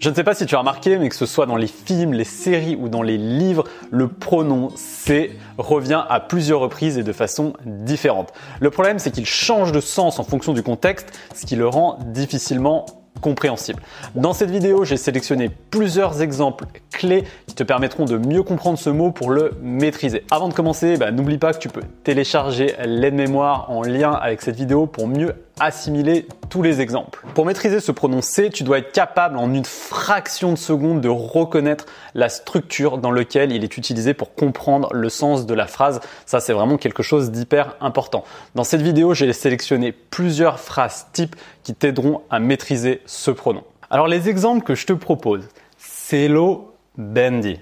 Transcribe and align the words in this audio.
Je 0.00 0.10
ne 0.10 0.14
sais 0.14 0.22
pas 0.22 0.34
si 0.34 0.46
tu 0.46 0.54
as 0.54 0.58
remarqué, 0.58 0.96
mais 0.96 1.08
que 1.08 1.16
ce 1.16 1.26
soit 1.26 1.46
dans 1.46 1.56
les 1.56 1.66
films, 1.66 2.12
les 2.12 2.22
séries 2.22 2.76
ou 2.76 2.88
dans 2.88 3.02
les 3.02 3.18
livres, 3.18 3.64
le 3.90 4.06
pronom 4.06 4.68
c'est 4.76 5.32
revient 5.56 6.04
à 6.08 6.20
plusieurs 6.20 6.60
reprises 6.60 6.98
et 6.98 7.02
de 7.02 7.12
façon 7.12 7.54
différente. 7.66 8.32
Le 8.60 8.70
problème, 8.70 9.00
c'est 9.00 9.10
qu'il 9.10 9.26
change 9.26 9.72
de 9.72 9.80
sens 9.80 10.20
en 10.20 10.22
fonction 10.22 10.52
du 10.52 10.62
contexte, 10.62 11.18
ce 11.34 11.46
qui 11.46 11.56
le 11.56 11.66
rend 11.66 11.98
difficilement 12.06 12.86
compréhensible. 13.20 13.82
Dans 14.14 14.32
cette 14.32 14.52
vidéo, 14.52 14.84
j'ai 14.84 14.96
sélectionné 14.96 15.50
plusieurs 15.70 16.22
exemples 16.22 16.66
clés 16.92 17.24
qui 17.48 17.56
te 17.56 17.64
permettront 17.64 18.04
de 18.04 18.16
mieux 18.16 18.44
comprendre 18.44 18.78
ce 18.78 18.90
mot 18.90 19.10
pour 19.10 19.30
le 19.30 19.52
maîtriser. 19.60 20.22
Avant 20.30 20.48
de 20.48 20.54
commencer, 20.54 20.96
bah, 20.96 21.10
n'oublie 21.10 21.38
pas 21.38 21.52
que 21.52 21.58
tu 21.58 21.68
peux 21.68 21.82
télécharger 22.04 22.74
l'aide-mémoire 22.84 23.68
en 23.70 23.82
lien 23.82 24.12
avec 24.12 24.42
cette 24.42 24.54
vidéo 24.54 24.86
pour 24.86 25.08
mieux 25.08 25.34
assimiler 25.60 26.26
tous 26.50 26.62
les 26.62 26.80
exemples. 26.80 27.24
Pour 27.34 27.46
maîtriser 27.46 27.80
ce 27.80 27.92
pronom 27.92 28.22
C, 28.22 28.50
tu 28.50 28.62
dois 28.64 28.78
être 28.78 28.92
capable 28.92 29.36
en 29.36 29.52
une 29.52 29.64
fraction 29.64 30.52
de 30.52 30.58
seconde 30.58 31.00
de 31.00 31.08
reconnaître 31.08 31.86
la 32.14 32.28
structure 32.28 32.98
dans 32.98 33.10
laquelle 33.10 33.52
il 33.52 33.64
est 33.64 33.76
utilisé 33.76 34.14
pour 34.14 34.34
comprendre 34.34 34.92
le 34.92 35.08
sens 35.08 35.46
de 35.46 35.54
la 35.54 35.66
phrase. 35.66 36.00
Ça, 36.26 36.40
c'est 36.40 36.52
vraiment 36.52 36.76
quelque 36.76 37.02
chose 37.02 37.30
d'hyper 37.30 37.76
important. 37.80 38.24
Dans 38.54 38.64
cette 38.64 38.82
vidéo, 38.82 39.14
j'ai 39.14 39.32
sélectionné 39.32 39.92
plusieurs 39.92 40.60
phrases 40.60 41.06
types 41.12 41.36
qui 41.62 41.74
t'aideront 41.74 42.22
à 42.30 42.38
maîtriser 42.38 43.02
ce 43.06 43.30
pronom. 43.30 43.64
Alors, 43.90 44.08
les 44.08 44.28
exemples 44.28 44.64
que 44.64 44.74
je 44.74 44.86
te 44.86 44.92
propose, 44.92 45.48
c'est 45.76 46.28
lo 46.28 46.74
bendi, 46.96 47.58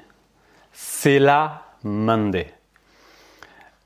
c'est 0.72 1.18
la 1.18 1.62
mande. 1.82 2.46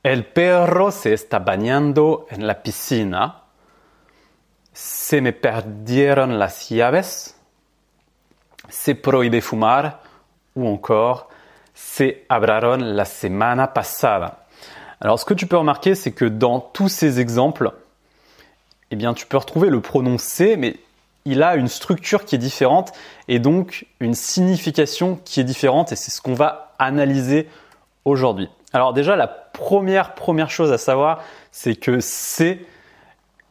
El 0.03 0.25
perro 0.25 0.91
se 0.91 1.13
está 1.13 1.39
bañando 1.39 2.27
en 2.31 2.47
la 2.47 2.55
piscina. 2.55 3.40
Se 4.83 5.21
me 5.21 5.33
perdieron 5.33 6.39
las 6.39 6.71
llaves. 6.71 7.37
Se 8.71 8.95
prohíbe 8.95 9.43
fumar. 9.43 10.01
Ou 10.57 10.67
encore, 10.67 11.29
se 11.75 12.25
abraron 12.31 12.79
la 12.79 13.05
semana 13.05 13.69
pasada. 13.69 14.47
Alors, 15.03 15.21
ce 15.21 15.27
que 15.27 15.35
tu 15.35 15.47
peux 15.47 15.59
remarquer, 15.59 15.95
c'est 15.95 16.13
que 16.13 16.25
dans 16.25 16.61
tous 16.61 16.89
ces 16.89 17.21
exemples, 17.21 17.73
eh 18.91 18.97
bien, 18.97 19.13
tu 19.13 19.27
peux 19.27 19.37
retrouver 19.37 19.69
le 19.69 19.83
pronom 19.83 20.17
c'est, 20.17 20.57
mais 20.57 20.77
il 21.27 21.43
a 21.43 21.57
une 21.57 21.69
structure 21.69 22.25
qui 22.25 22.35
est 22.35 22.39
différente 22.39 22.93
et 23.29 23.39
donc 23.39 23.87
une 24.01 24.15
signification 24.15 25.21
qui 25.27 25.41
est 25.41 25.45
différente 25.45 25.93
et 25.93 25.97
c'est 25.97 26.11
ce 26.11 26.23
qu'on 26.23 26.35
va 26.35 26.73
analyser 26.79 27.49
aujourd'hui. 28.07 28.49
Alors 28.73 28.95
déjà, 28.95 29.15
la 29.15 29.29
première, 29.29 30.15
première 30.15 30.51
chose 30.51 30.73
à 30.73 30.79
savoir, 30.79 31.23
c'est 31.53 31.77
que 31.77 32.01
c'est 32.01 32.61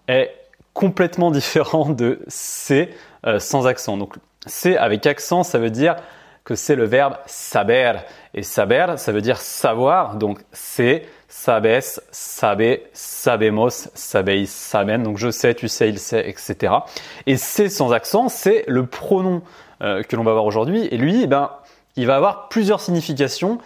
est 0.07 0.38
complètement 0.79 1.29
différent 1.29 1.89
de 1.89 2.21
c'est 2.29 2.91
euh, 3.27 3.37
sans 3.37 3.67
accent. 3.67 3.97
Donc 3.97 4.15
c'est 4.45 4.77
avec 4.77 5.05
accent, 5.05 5.43
ça 5.43 5.59
veut 5.59 5.71
dire 5.71 5.97
que 6.45 6.55
c'est 6.55 6.75
le 6.75 6.85
verbe 6.85 7.17
saber. 7.25 7.95
Et 8.33 8.43
saber, 8.43 8.93
ça 8.95 9.11
veut 9.11 9.19
dire 9.19 9.41
savoir. 9.41 10.15
Donc 10.15 10.39
c'est, 10.53 11.03
sabes, 11.27 11.81
sabe, 12.11 12.77
sabemos, 12.93 13.89
sabeis, 13.93 14.45
saben. 14.45 15.03
Donc 15.03 15.17
je 15.17 15.29
sais, 15.29 15.53
tu 15.53 15.67
sais, 15.67 15.89
il 15.89 15.99
sait, 15.99 16.29
etc. 16.29 16.73
Et 17.27 17.35
c'est 17.35 17.67
sans 17.67 17.91
accent, 17.91 18.29
c'est 18.29 18.63
le 18.65 18.85
pronom 18.85 19.41
euh, 19.81 20.01
que 20.01 20.15
l'on 20.15 20.23
va 20.23 20.31
voir 20.31 20.45
aujourd'hui. 20.45 20.87
Et 20.91 20.97
lui, 20.97 21.23
eh 21.23 21.27
ben, 21.27 21.51
il 21.97 22.07
va 22.07 22.15
avoir 22.15 22.47
plusieurs 22.47 22.79
significations 22.79 23.57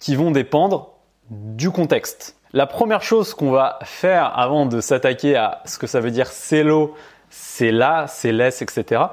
qui 0.00 0.16
vont 0.16 0.30
dépendre 0.30 0.94
du 1.28 1.70
contexte. 1.70 2.34
La 2.54 2.66
première 2.66 3.02
chose 3.02 3.32
qu'on 3.32 3.50
va 3.50 3.78
faire 3.82 4.38
avant 4.38 4.66
de 4.66 4.82
s'attaquer 4.82 5.36
à 5.36 5.62
ce 5.64 5.78
que 5.78 5.86
ça 5.86 6.00
veut 6.00 6.10
dire 6.10 6.26
c'est 6.26 6.62
l'eau, 6.62 6.94
c'est 7.30 7.72
là, 7.72 8.04
c'est 8.08 8.30
laisse, 8.30 8.60
etc. 8.60 9.04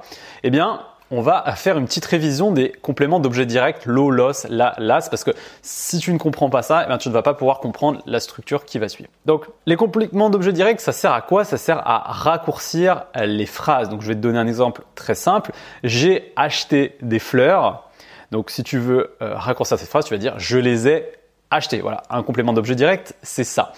Eh 0.44 0.50
bien, 0.50 0.82
on 1.10 1.22
va 1.22 1.44
faire 1.56 1.78
une 1.78 1.86
petite 1.86 2.04
révision 2.04 2.52
des 2.52 2.74
compléments 2.82 3.22
d'objets 3.22 3.46
directs, 3.46 3.86
l'eau, 3.86 4.12
l'os, 4.12 4.46
la, 4.50 4.76
l'as, 4.78 5.08
parce 5.10 5.24
que 5.24 5.32
si 5.62 6.00
tu 6.00 6.12
ne 6.12 6.18
comprends 6.18 6.50
pas 6.50 6.64
ça, 6.64 6.84
eh 6.84 6.88
bien, 6.88 6.98
tu 6.98 7.08
ne 7.08 7.14
vas 7.14 7.22
pas 7.22 7.34
pouvoir 7.34 7.62
comprendre 7.62 8.02
la 8.06 8.20
structure 8.20 8.66
qui 8.66 8.78
va 8.78 8.90
suivre. 8.90 9.10
Donc, 9.26 9.46
les 9.66 9.78
compléments 9.78 10.30
d'objets 10.30 10.52
directs, 10.52 10.82
ça 10.82 10.92
sert 10.92 11.14
à 11.14 11.22
quoi? 11.22 11.46
Ça 11.46 11.58
sert 11.58 11.82
à 11.88 12.12
raccourcir 12.12 13.06
les 13.16 13.46
phrases. 13.46 13.88
Donc, 13.88 14.02
je 14.02 14.10
vais 14.10 14.16
te 14.16 14.20
donner 14.20 14.38
un 14.38 14.48
exemple 14.48 14.84
très 14.96 15.16
simple. 15.16 15.54
J'ai 15.86 16.34
acheté 16.36 16.98
des 17.02 17.20
fleurs. 17.20 17.90
Donc, 18.32 18.50
si 18.50 18.64
tu 18.64 18.80
veux 18.80 19.16
euh, 19.22 19.34
raccourcir 19.36 19.80
cette 19.80 19.90
phrase, 19.90 20.04
tu 20.04 20.14
vas 20.14 20.20
dire 20.20 20.34
je 20.38 20.58
les 20.58 20.90
ai 20.90 21.10
acheter. 21.52 21.82
Voilà, 21.82 22.04
un 22.10 22.24
complément 22.24 22.54
d'objet 22.54 22.76
direct, 22.76 23.16
c'est 23.22 23.44
ça. 23.44 23.74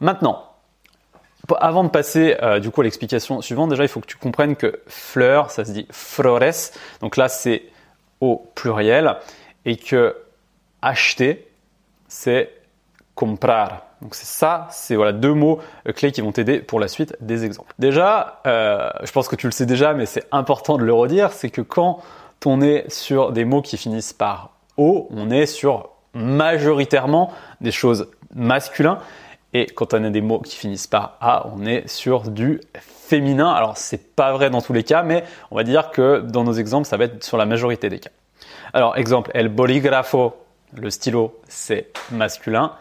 Maintenant, 0.00 0.50
avant 1.58 1.84
de 1.84 1.88
passer 1.88 2.36
euh, 2.42 2.60
du 2.60 2.70
coup 2.70 2.80
à 2.80 2.84
l'explication 2.84 3.40
suivante, 3.40 3.70
déjà 3.70 3.82
il 3.82 3.88
faut 3.88 4.00
que 4.00 4.06
tu 4.06 4.16
comprennes 4.16 4.56
que 4.56 4.80
fleur, 4.86 5.50
ça 5.50 5.64
se 5.64 5.72
dit 5.72 5.86
flores. 5.90 6.40
Donc 7.00 7.16
là 7.16 7.28
c'est 7.28 7.64
au 8.20 8.50
pluriel 8.54 9.16
et 9.64 9.76
que 9.76 10.16
acheter, 10.82 11.48
c'est 12.08 12.50
comprar. 13.14 13.86
Donc 14.00 14.14
c'est 14.14 14.26
ça, 14.26 14.68
c'est 14.70 14.96
voilà 14.96 15.12
deux 15.12 15.34
mots 15.34 15.60
euh, 15.86 15.92
clés 15.92 16.12
qui 16.12 16.20
vont 16.20 16.32
t'aider 16.32 16.60
pour 16.60 16.80
la 16.80 16.88
suite 16.88 17.16
des 17.20 17.44
exemples. 17.44 17.74
Déjà, 17.78 18.40
euh, 18.46 18.90
je 19.02 19.12
pense 19.12 19.28
que 19.28 19.36
tu 19.36 19.46
le 19.46 19.52
sais 19.52 19.66
déjà, 19.66 19.92
mais 19.92 20.06
c'est 20.06 20.24
important 20.32 20.78
de 20.78 20.84
le 20.84 20.92
redire, 20.94 21.32
c'est 21.32 21.50
que 21.50 21.60
quand 21.60 22.00
on 22.46 22.62
est 22.62 22.90
sur 22.90 23.32
des 23.32 23.44
mots 23.44 23.60
qui 23.60 23.76
finissent 23.76 24.14
par 24.14 24.52
o, 24.78 25.06
on 25.10 25.30
est 25.30 25.44
sur 25.44 25.90
majoritairement 26.14 27.32
des 27.60 27.72
choses 27.72 28.10
masculines. 28.34 28.96
Et 29.52 29.66
quand 29.66 29.94
on 29.94 30.04
a 30.04 30.10
des 30.10 30.20
mots 30.20 30.40
qui 30.40 30.56
finissent 30.56 30.86
par 30.86 31.16
A, 31.20 31.46
on 31.54 31.66
est 31.66 31.88
sur 31.88 32.22
du 32.30 32.60
féminin. 32.74 33.50
Alors 33.52 33.76
c'est 33.76 34.14
pas 34.14 34.32
vrai 34.32 34.50
dans 34.50 34.62
tous 34.62 34.72
les 34.72 34.84
cas, 34.84 35.02
mais 35.02 35.24
on 35.50 35.56
va 35.56 35.64
dire 35.64 35.90
que 35.90 36.20
dans 36.20 36.44
nos 36.44 36.52
exemples, 36.52 36.86
ça 36.86 36.96
va 36.96 37.04
être 37.04 37.24
sur 37.24 37.36
la 37.36 37.46
majorité 37.46 37.88
des 37.88 37.98
cas. 37.98 38.10
Alors 38.72 38.96
exemple, 38.96 39.32
el 39.34 39.48
bolígrafo, 39.48 40.34
le 40.74 40.90
stylo, 40.90 41.40
c'est 41.48 41.90
masculin. 42.12 42.72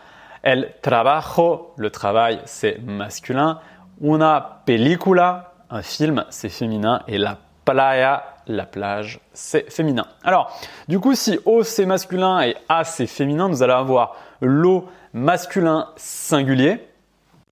El 0.44 0.72
trabajo, 0.82 1.74
le 1.78 1.90
travail, 1.90 2.40
c'est 2.46 2.80
masculin. 2.86 3.60
Una 4.02 4.62
película, 4.66 5.54
un 5.70 5.82
film, 5.82 6.24
c'est 6.30 6.50
féminin. 6.50 7.02
Et 7.08 7.18
la 7.18 7.38
playa, 7.66 8.24
la 8.50 8.66
plage, 8.66 9.20
c'est 9.32 9.72
féminin. 9.72 10.08
Alors, 10.24 10.52
du 10.88 11.00
coup, 11.00 11.16
si 11.16 11.40
O 11.46 11.64
c'est 11.64 11.86
masculin 11.86 12.42
et 12.42 12.56
A 12.68 12.84
c'est 12.84 13.08
féminin, 13.08 13.48
nous 13.48 13.64
allons 13.64 13.78
avoir 13.78 14.16
l'eau 14.42 14.90
masculin 15.14 15.90
singulier. 15.96 16.86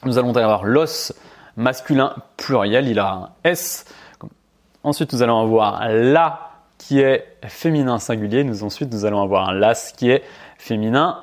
Nous 0.04 0.18
allons 0.18 0.36
avoir 0.36 0.66
l'os 0.66 1.14
masculin 1.56 2.16
pluriel, 2.36 2.88
il 2.88 3.00
a 3.00 3.12
un 3.14 3.30
S. 3.44 3.86
Ensuite, 4.84 5.14
nous 5.14 5.22
allons 5.22 5.40
avoir 5.40 5.88
la 5.88 6.52
qui 6.78 7.00
est 7.00 7.38
féminin 7.46 8.00
singulier. 8.00 8.44
Nous, 8.44 8.64
ensuite, 8.64 8.92
nous 8.92 9.06
allons 9.06 9.22
avoir 9.22 9.50
un 9.50 9.54
las 9.54 9.92
qui 9.92 10.10
est 10.10 10.24
féminin 10.58 11.20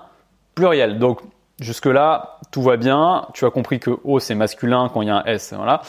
pluriel. 0.55 0.99
Donc, 0.99 1.21
jusque-là, 1.61 2.39
tout 2.53 2.63
va 2.63 2.77
bien. 2.77 3.27
Tu 3.35 3.45
as 3.45 3.51
compris 3.51 3.81
que 3.81 3.91
O 4.05 4.21
c'est 4.21 4.35
masculin 4.35 4.89
quand 4.93 5.03
il 5.03 5.09
y 5.09 5.11
a 5.11 5.17
un 5.17 5.25
S. 5.25 5.53
Voilà. 5.57 5.83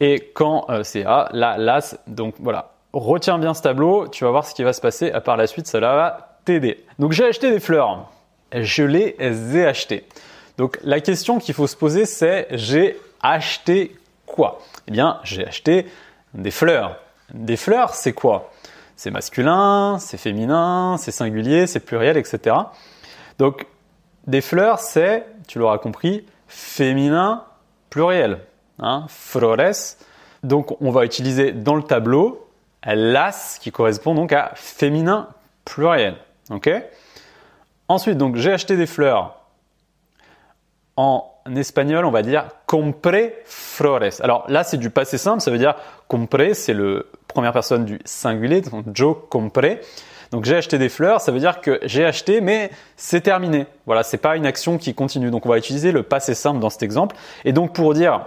Et 0.00 0.30
quand 0.34 0.66
euh, 0.70 0.82
c'est 0.82 1.04
A, 1.04 1.28
la, 1.32 1.58
las. 1.58 1.98
Donc, 2.06 2.34
voilà 2.38 2.77
retiens 2.98 3.38
bien 3.38 3.54
ce 3.54 3.62
tableau, 3.62 4.08
tu 4.08 4.24
vas 4.24 4.30
voir 4.30 4.46
ce 4.46 4.54
qui 4.54 4.62
va 4.62 4.72
se 4.72 4.80
passer. 4.80 5.10
À 5.10 5.20
part 5.20 5.36
la 5.36 5.46
suite, 5.46 5.66
cela 5.66 5.94
va 5.94 6.38
t'aider. 6.44 6.84
Donc 6.98 7.12
j'ai 7.12 7.26
acheté 7.26 7.50
des 7.50 7.60
fleurs. 7.60 8.10
Je 8.52 8.82
les 8.82 9.16
ai 9.56 9.66
achetées. 9.66 10.06
Donc 10.56 10.78
la 10.82 11.00
question 11.00 11.38
qu'il 11.38 11.54
faut 11.54 11.66
se 11.66 11.76
poser, 11.76 12.06
c'est 12.06 12.46
j'ai 12.50 12.98
acheté 13.22 13.96
quoi? 14.26 14.60
Eh 14.86 14.90
bien, 14.90 15.20
j'ai 15.22 15.46
acheté 15.46 15.86
des 16.34 16.50
fleurs. 16.50 16.96
Des 17.32 17.56
fleurs, 17.56 17.94
c'est 17.94 18.12
quoi? 18.12 18.50
C'est 18.96 19.10
masculin, 19.10 19.98
c'est 20.00 20.16
féminin, 20.16 20.96
c'est 20.98 21.12
singulier, 21.12 21.66
c'est 21.66 21.80
pluriel, 21.80 22.16
etc. 22.16 22.56
Donc 23.38 23.66
des 24.26 24.40
fleurs, 24.40 24.80
c'est, 24.80 25.24
tu 25.46 25.58
l'auras 25.58 25.78
compris, 25.78 26.26
féminin, 26.48 27.44
pluriel. 27.90 28.40
Hein, 28.80 29.06
flores. 29.08 29.96
Donc 30.42 30.80
on 30.80 30.90
va 30.90 31.04
utiliser 31.04 31.52
dans 31.52 31.74
le 31.74 31.82
tableau 31.82 32.47
las 32.84 33.58
qui 33.60 33.70
correspond 33.70 34.14
donc 34.14 34.32
à 34.32 34.52
féminin 34.54 35.28
pluriel. 35.64 36.16
Ok? 36.50 36.70
Ensuite, 37.88 38.18
donc 38.18 38.36
j'ai 38.36 38.52
acheté 38.52 38.76
des 38.76 38.86
fleurs. 38.86 39.36
En 40.96 41.32
espagnol, 41.56 42.04
on 42.04 42.10
va 42.10 42.22
dire 42.22 42.48
compré 42.66 43.36
flores. 43.44 44.20
Alors 44.20 44.44
là, 44.48 44.64
c'est 44.64 44.76
du 44.76 44.90
passé 44.90 45.16
simple, 45.16 45.40
ça 45.40 45.50
veut 45.50 45.58
dire 45.58 45.74
compré, 46.08 46.54
c'est 46.54 46.74
le 46.74 47.10
première 47.28 47.52
personne 47.52 47.84
du 47.84 48.00
singulier, 48.04 48.60
donc 48.60 48.84
yo 48.96 49.14
compré. 49.14 49.80
Donc 50.30 50.44
j'ai 50.44 50.56
acheté 50.56 50.76
des 50.76 50.88
fleurs, 50.88 51.20
ça 51.20 51.32
veut 51.32 51.38
dire 51.38 51.60
que 51.60 51.80
j'ai 51.84 52.04
acheté, 52.04 52.40
mais 52.40 52.70
c'est 52.96 53.22
terminé. 53.22 53.66
Voilà, 53.86 54.02
c'est 54.02 54.18
pas 54.18 54.36
une 54.36 54.44
action 54.44 54.76
qui 54.76 54.94
continue. 54.94 55.30
Donc 55.30 55.46
on 55.46 55.48
va 55.48 55.56
utiliser 55.56 55.92
le 55.92 56.02
passé 56.02 56.34
simple 56.34 56.60
dans 56.60 56.70
cet 56.70 56.82
exemple. 56.82 57.16
Et 57.44 57.52
donc 57.52 57.72
pour 57.74 57.94
dire 57.94 58.26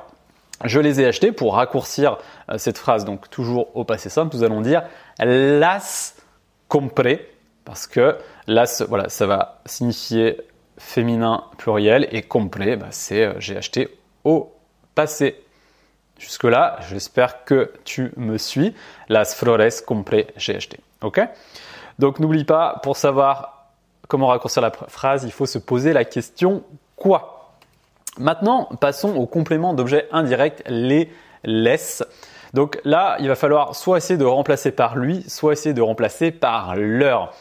je 0.63 0.80
les 0.80 1.02
ai 1.02 1.06
achetés 1.06 1.31
pour 1.31 1.56
raccourcir 1.56 2.18
euh, 2.50 2.58
cette 2.58 2.78
phrase, 2.78 3.06
donc 3.06 3.30
toujours 3.30 3.75
au 3.75 3.84
passé 3.84 4.10
simple, 4.10 4.36
nous 4.36 4.44
allons 4.44 4.62
dire 4.62 4.84
las 5.19 6.16
compré, 6.68 7.30
parce 7.66 7.88
que 7.88 8.18
las, 8.48 8.81
voilà, 8.88 9.10
ça 9.10 9.28
va 9.28 9.62
signifier 9.66 10.42
féminin 10.78 11.44
pluriel 11.58 12.08
et 12.12 12.22
compré, 12.22 12.75
bah, 12.75 12.88
c'est 12.92 13.24
euh, 13.24 13.34
j'ai 13.40 13.58
acheté 13.58 13.98
au 14.24 14.52
passé. 14.96 15.44
Jusque-là, 16.18 16.78
j'espère 16.90 17.46
que 17.46 17.74
tu 17.84 18.13
me 18.16 18.38
suis. 18.38 18.75
Las 19.10 19.34
flores 19.34 19.84
compré, 19.88 20.28
j'ai 20.38 20.56
acheté. 20.56 20.80
Ok? 21.02 21.19
Donc 21.98 22.19
n'oublie 22.19 22.46
pas, 22.46 22.80
pour 22.84 22.96
savoir 22.96 23.72
comment 24.08 24.28
raccourcir 24.28 24.62
la 24.62 24.72
phrase, 24.72 25.24
il 25.24 25.31
faut 25.31 25.46
se 25.46 25.58
poser 25.58 25.94
la 25.94 26.06
question 26.06 26.63
quoi? 26.96 27.41
Maintenant, 28.18 28.69
passons 28.80 29.16
au 29.16 29.25
complément 29.25 29.74
d'objet 29.74 30.08
indirect, 30.12 30.63
les 30.68 31.10
laisse. 31.44 32.04
Donc 32.54 32.80
là, 32.84 33.16
il 33.19 33.28
va 33.28 33.36
falloir 33.36 33.75
soit 33.75 33.98
essayer 33.98 34.18
de 34.18 34.25
remplacer 34.25 34.72
par 34.72 34.98
lui, 34.98 35.24
soit 35.30 35.54
essayer 35.54 35.74
de 35.74 35.81
remplacer 35.81 36.31
par 36.31 36.75
leur. 36.75 37.34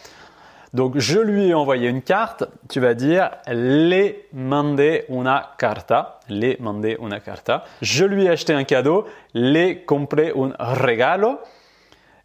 Donc 0.72 0.98
je 0.98 1.18
lui 1.18 1.48
ai 1.48 1.54
envoyé 1.54 1.88
une 1.88 2.02
carte, 2.02 2.44
tu 2.68 2.78
vas 2.78 2.94
dire 2.94 3.30
le 3.48 4.12
mandé 4.32 5.04
una 5.08 5.50
carta, 5.58 6.20
le 6.28 6.54
mandé 6.60 6.96
una 7.00 7.18
carta. 7.18 7.64
Je 7.82 8.04
lui 8.04 8.26
ai 8.26 8.30
acheté 8.30 8.52
un 8.52 8.62
cadeau, 8.62 9.04
le 9.34 9.84
compré 9.84 10.32
un 10.36 10.74
regalo. 10.74 11.40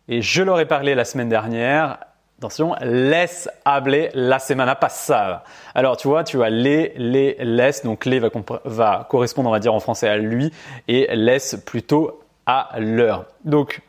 Et 0.07 0.21
je 0.21 0.44
leur 0.44 0.59
ai 0.59 0.68
parlé 0.68 0.94
la 0.94 1.06
semaine 1.06 1.30
dernière, 1.30 1.97
Attention, 2.39 2.75
laisse 2.81 3.49
habler 3.63 4.09
la 4.13 4.39
semana 4.39 4.75
pasada. 4.75 5.43
Alors, 5.73 5.95
tu 5.95 6.09
vois, 6.09 6.25
tu 6.25 6.43
as 6.43 6.49
les, 6.49 6.93
les, 6.97 7.37
laisse. 7.39 7.83
Donc, 7.83 8.03
les 8.03 8.19
va, 8.19 9.07
correspondre, 9.09 9.47
on 9.47 9.53
va 9.53 9.59
dire 9.59 9.73
en 9.73 9.79
français, 9.79 10.09
à 10.09 10.17
lui 10.17 10.51
et 10.89 11.07
laisse 11.15 11.55
plutôt 11.65 12.19
à 12.45 12.71
l'heure. 12.77 13.23
Donc, 13.45 13.81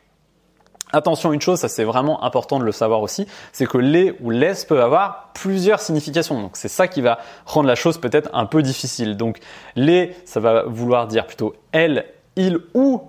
attention, 0.93 1.33
une 1.33 1.41
chose, 1.41 1.59
ça 1.59 1.67
c'est 1.67 1.83
vraiment 1.83 2.23
important 2.23 2.57
de 2.57 2.63
le 2.63 2.71
savoir 2.71 3.01
aussi, 3.01 3.27
c'est 3.51 3.65
que 3.65 3.77
les 3.77 4.15
ou 4.21 4.29
laisse 4.29 4.63
peuvent 4.63 4.79
avoir 4.79 5.31
plusieurs 5.33 5.81
significations. 5.81 6.41
Donc, 6.41 6.51
c'est 6.53 6.69
ça 6.69 6.87
qui 6.87 7.01
va 7.01 7.19
rendre 7.45 7.67
la 7.67 7.75
chose 7.75 7.97
peut-être 7.97 8.29
un 8.31 8.45
peu 8.45 8.61
difficile. 8.63 9.17
Donc, 9.17 9.39
les, 9.75 10.15
ça 10.23 10.39
va 10.39 10.63
vouloir 10.63 11.07
dire 11.07 11.27
plutôt 11.27 11.53
elle, 11.73 12.05
il 12.37 12.59
ou 12.73 13.01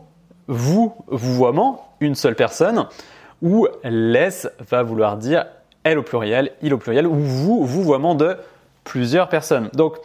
vous, 0.49 0.97
vouvoiement, 1.07 1.93
une 2.01 2.17
seule 2.17 2.35
personne 2.35 2.89
ou 3.43 3.69
laisse 3.85 4.49
va 4.71 4.83
vouloir 4.83 5.17
dire 5.17 5.47
elle 5.85 5.99
au 5.99 6.03
pluriel, 6.03 6.53
il 6.63 6.75
au 6.75 6.79
pluriel, 6.79 7.07
ou 7.07 7.15
vous, 7.15 7.65
vouvoiement 7.65 8.15
de 8.15 8.37
plusieurs 8.85 9.29
personnes. 9.29 9.71
Donc, 9.75 9.97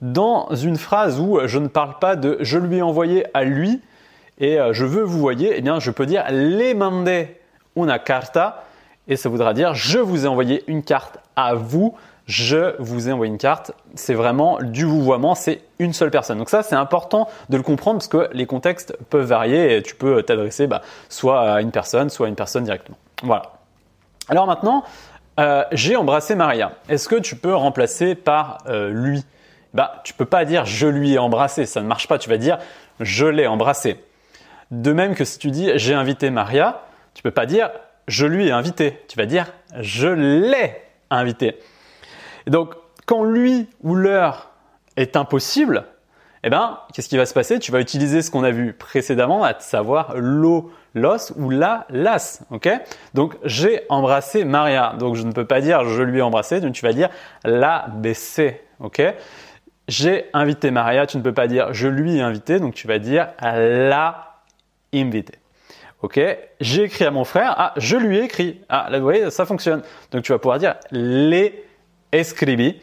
dans 0.00 0.52
une 0.54 0.76
phrase 0.76 1.20
où 1.20 1.38
je 1.46 1.58
ne 1.58 1.68
parle 1.68 1.98
pas 2.00 2.16
de 2.16 2.36
je 2.40 2.58
lui 2.58 2.78
ai 2.78 2.82
envoyé 2.82 3.24
à 3.34 3.44
lui 3.44 3.80
et 4.38 4.58
euh, 4.58 4.72
je 4.72 4.84
veux 4.84 5.02
vous 5.02 5.18
voyez, 5.18 5.54
eh 5.56 5.60
bien, 5.60 5.78
je 5.78 5.90
peux 5.90 6.06
dire 6.06 6.24
le 6.30 6.74
mandé 6.74 7.36
una 7.76 7.98
carta 7.98 8.64
et 9.06 9.16
ça 9.16 9.28
voudra 9.28 9.54
dire 9.54 9.74
je 9.74 9.98
vous 9.98 10.24
ai 10.24 10.28
envoyé 10.28 10.64
une 10.66 10.82
carte 10.82 11.18
à 11.36 11.54
vous 11.54 11.94
je 12.26 12.76
vous 12.78 13.08
ai 13.08 13.12
envoyé 13.12 13.32
une 13.32 13.38
carte, 13.38 13.72
c'est 13.94 14.14
vraiment 14.14 14.58
du 14.60 14.84
vouvoiement, 14.84 15.34
c'est 15.34 15.62
une 15.78 15.92
seule 15.92 16.10
personne. 16.10 16.38
Donc 16.38 16.50
ça, 16.50 16.62
c'est 16.62 16.76
important 16.76 17.28
de 17.48 17.56
le 17.56 17.62
comprendre 17.62 17.98
parce 17.98 18.08
que 18.08 18.28
les 18.32 18.46
contextes 18.46 18.96
peuvent 19.10 19.26
varier 19.26 19.76
et 19.76 19.82
tu 19.82 19.94
peux 19.94 20.22
t'adresser 20.22 20.66
bah, 20.66 20.82
soit 21.08 21.40
à 21.40 21.60
une 21.60 21.72
personne, 21.72 22.10
soit 22.10 22.26
à 22.26 22.28
une 22.28 22.36
personne 22.36 22.64
directement. 22.64 22.96
Voilà. 23.22 23.52
Alors 24.28 24.46
maintenant, 24.46 24.84
euh, 25.40 25.64
j'ai 25.72 25.96
embrassé 25.96 26.34
Maria. 26.34 26.72
Est-ce 26.88 27.08
que 27.08 27.16
tu 27.16 27.36
peux 27.36 27.54
remplacer 27.54 28.14
par 28.14 28.58
euh, 28.68 28.90
lui? 28.90 29.24
Bah, 29.74 30.02
tu 30.04 30.14
peux 30.14 30.26
pas 30.26 30.44
dire 30.44 30.64
je 30.64 30.86
lui 30.86 31.14
ai 31.14 31.18
embrassé, 31.18 31.66
ça 31.66 31.80
ne 31.80 31.86
marche 31.86 32.06
pas. 32.06 32.18
Tu 32.18 32.28
vas 32.28 32.36
dire 32.36 32.58
je 33.00 33.26
l'ai 33.26 33.46
embrassé. 33.46 33.98
De 34.70 34.92
même 34.92 35.14
que 35.14 35.24
si 35.24 35.38
tu 35.38 35.50
dis 35.50 35.70
j'ai 35.74 35.94
invité 35.94 36.30
Maria, 36.30 36.82
tu 37.14 37.22
peux 37.22 37.30
pas 37.30 37.46
dire 37.46 37.70
je 38.06 38.26
lui 38.26 38.48
ai 38.48 38.52
invité. 38.52 39.02
Tu 39.08 39.16
vas 39.16 39.26
dire 39.26 39.46
je 39.80 40.08
l'ai 40.08 40.76
invité. 41.10 41.58
Et 42.46 42.50
donc, 42.50 42.74
quand 43.06 43.24
lui 43.24 43.68
ou 43.82 43.94
leur 43.94 44.50
est 44.96 45.16
impossible, 45.16 45.86
eh 46.44 46.50
ben, 46.50 46.78
qu'est-ce 46.92 47.08
qui 47.08 47.16
va 47.16 47.26
se 47.26 47.34
passer? 47.34 47.58
Tu 47.60 47.70
vas 47.70 47.80
utiliser 47.80 48.20
ce 48.20 48.30
qu'on 48.30 48.42
a 48.42 48.50
vu 48.50 48.72
précédemment, 48.72 49.44
à 49.44 49.58
savoir 49.60 50.14
l'eau, 50.16 50.72
l'os 50.94 51.32
ou 51.36 51.50
la 51.50 51.86
las. 51.88 52.42
Ok? 52.50 52.68
Donc, 53.14 53.36
j'ai 53.44 53.82
embrassé 53.88 54.44
Maria. 54.44 54.94
Donc, 54.98 55.14
je 55.14 55.22
ne 55.22 55.32
peux 55.32 55.44
pas 55.44 55.60
dire 55.60 55.84
je 55.84 56.02
lui 56.02 56.18
ai 56.18 56.22
embrassé, 56.22 56.60
donc 56.60 56.72
tu 56.72 56.84
vas 56.84 56.92
dire 56.92 57.10
la 57.44 57.86
baissé. 57.94 58.60
Ok? 58.80 59.00
J'ai 59.86 60.26
invité 60.32 60.70
Maria, 60.72 61.06
tu 61.06 61.16
ne 61.16 61.22
peux 61.22 61.34
pas 61.34 61.46
dire 61.46 61.72
je 61.72 61.86
lui 61.86 62.16
ai 62.16 62.20
invité, 62.20 62.58
donc 62.58 62.74
tu 62.74 62.88
vas 62.88 62.98
dire 62.98 63.28
la 63.40 64.40
invité. 64.92 65.34
Ok? 66.02 66.20
J'ai 66.60 66.82
écrit 66.82 67.04
à 67.04 67.12
mon 67.12 67.24
frère, 67.24 67.54
ah, 67.56 67.72
je 67.76 67.96
lui 67.96 68.18
ai 68.18 68.24
écrit. 68.24 68.60
Ah, 68.68 68.88
là, 68.90 68.98
vous 68.98 69.04
voyez, 69.04 69.30
ça 69.30 69.46
fonctionne. 69.46 69.82
Donc, 70.10 70.22
tu 70.22 70.32
vas 70.32 70.38
pouvoir 70.38 70.58
dire 70.58 70.74
les 70.90 71.64
escribi 72.12 72.80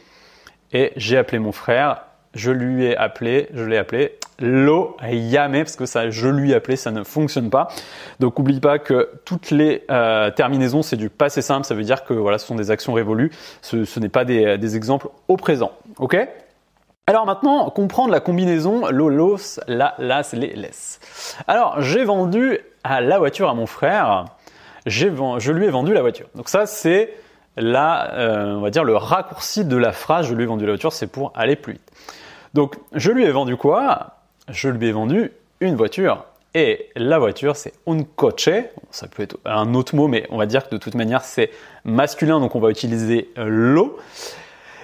et 0.71 0.91
j'ai 0.95 1.17
appelé 1.17 1.39
mon 1.39 1.51
frère, 1.51 2.03
je 2.35 2.51
lui 2.51 2.85
ai 2.85 2.97
appelé, 2.97 3.49
je 3.53 3.63
l'ai 3.63 3.77
appelé 3.77 4.17
lo 4.39 4.95
yame 5.03 5.63
parce 5.63 5.75
que 5.75 5.85
ça 5.85 6.09
je 6.09 6.27
lui 6.27 6.51
ai 6.51 6.55
appelé 6.55 6.75
ça 6.75 6.91
ne 6.91 7.03
fonctionne 7.03 7.49
pas. 7.49 7.67
Donc 8.19 8.37
n'oublie 8.37 8.59
pas 8.59 8.79
que 8.79 9.09
toutes 9.25 9.51
les 9.51 9.83
euh, 9.89 10.31
terminaisons 10.31 10.81
c'est 10.81 10.95
du 10.95 11.09
passé 11.09 11.41
simple, 11.41 11.65
ça 11.65 11.75
veut 11.75 11.83
dire 11.83 12.03
que 12.03 12.13
voilà 12.13 12.37
ce 12.37 12.47
sont 12.47 12.55
des 12.55 12.71
actions 12.71 12.93
révolues, 12.93 13.31
ce, 13.61 13.99
n'est 13.99 14.09
pas 14.09 14.25
des, 14.25 14.75
exemples 14.75 15.09
au 15.27 15.37
présent. 15.37 15.71
OK? 15.97 16.17
Alors 17.07 17.25
maintenant, 17.25 17.67
comprendre 17.71 18.11
la 18.11 18.19
combinaison 18.19 18.87
lolos, 18.89 19.59
la, 19.67 19.95
las, 19.97 20.33
les, 20.33 20.53
les. 20.53 20.69
Alors, 21.47 21.81
j'ai 21.81 22.03
vendu 22.03 22.59
à 22.83 23.01
la 23.01 23.17
voiture 23.17 23.49
à 23.49 23.55
mon 23.55 23.65
frère, 23.65 24.25
je 24.85 25.07
lui 25.51 25.65
ai 25.65 25.69
vendu 25.69 25.91
la 25.91 26.01
voiture. 26.01 26.27
Donc 26.35 26.49
ça, 26.49 26.67
c'est 26.67 27.11
là, 27.59 28.13
euh, 28.13 28.55
on 28.55 28.61
va 28.61 28.69
dire 28.69 28.83
le 28.83 28.95
raccourci 28.95 29.65
de 29.65 29.77
la 29.77 29.91
phrase 29.91 30.27
je 30.27 30.33
lui 30.33 30.43
ai 30.43 30.47
vendu 30.47 30.65
la 30.65 30.71
voiture, 30.71 30.93
c'est 30.93 31.07
pour 31.07 31.31
aller 31.35 31.55
plus 31.55 31.73
vite. 31.73 31.91
Donc, 32.53 32.75
je 32.93 33.11
lui 33.11 33.25
ai 33.25 33.31
vendu 33.31 33.55
quoi? 33.57 34.15
Je 34.49 34.69
lui 34.69 34.87
ai 34.87 34.91
vendu 34.91 35.31
une 35.59 35.75
voiture. 35.75 36.25
Et 36.55 36.89
la 36.95 37.19
voiture, 37.19 37.55
c'est 37.55 37.73
un 37.85 38.01
coche. 38.03 38.49
Ça 38.89 39.07
peut 39.07 39.21
être 39.21 39.37
un 39.45 39.75
autre 39.75 39.95
mot, 39.95 40.07
mais 40.07 40.25
on 40.31 40.37
va 40.37 40.47
dire 40.47 40.67
que 40.67 40.73
de 40.73 40.77
toute 40.77 40.95
manière, 40.95 41.23
c'est 41.23 41.51
masculin, 41.83 42.39
donc 42.39 42.55
on 42.55 42.59
va 42.59 42.71
utiliser 42.71 43.29
l'eau. 43.37 43.99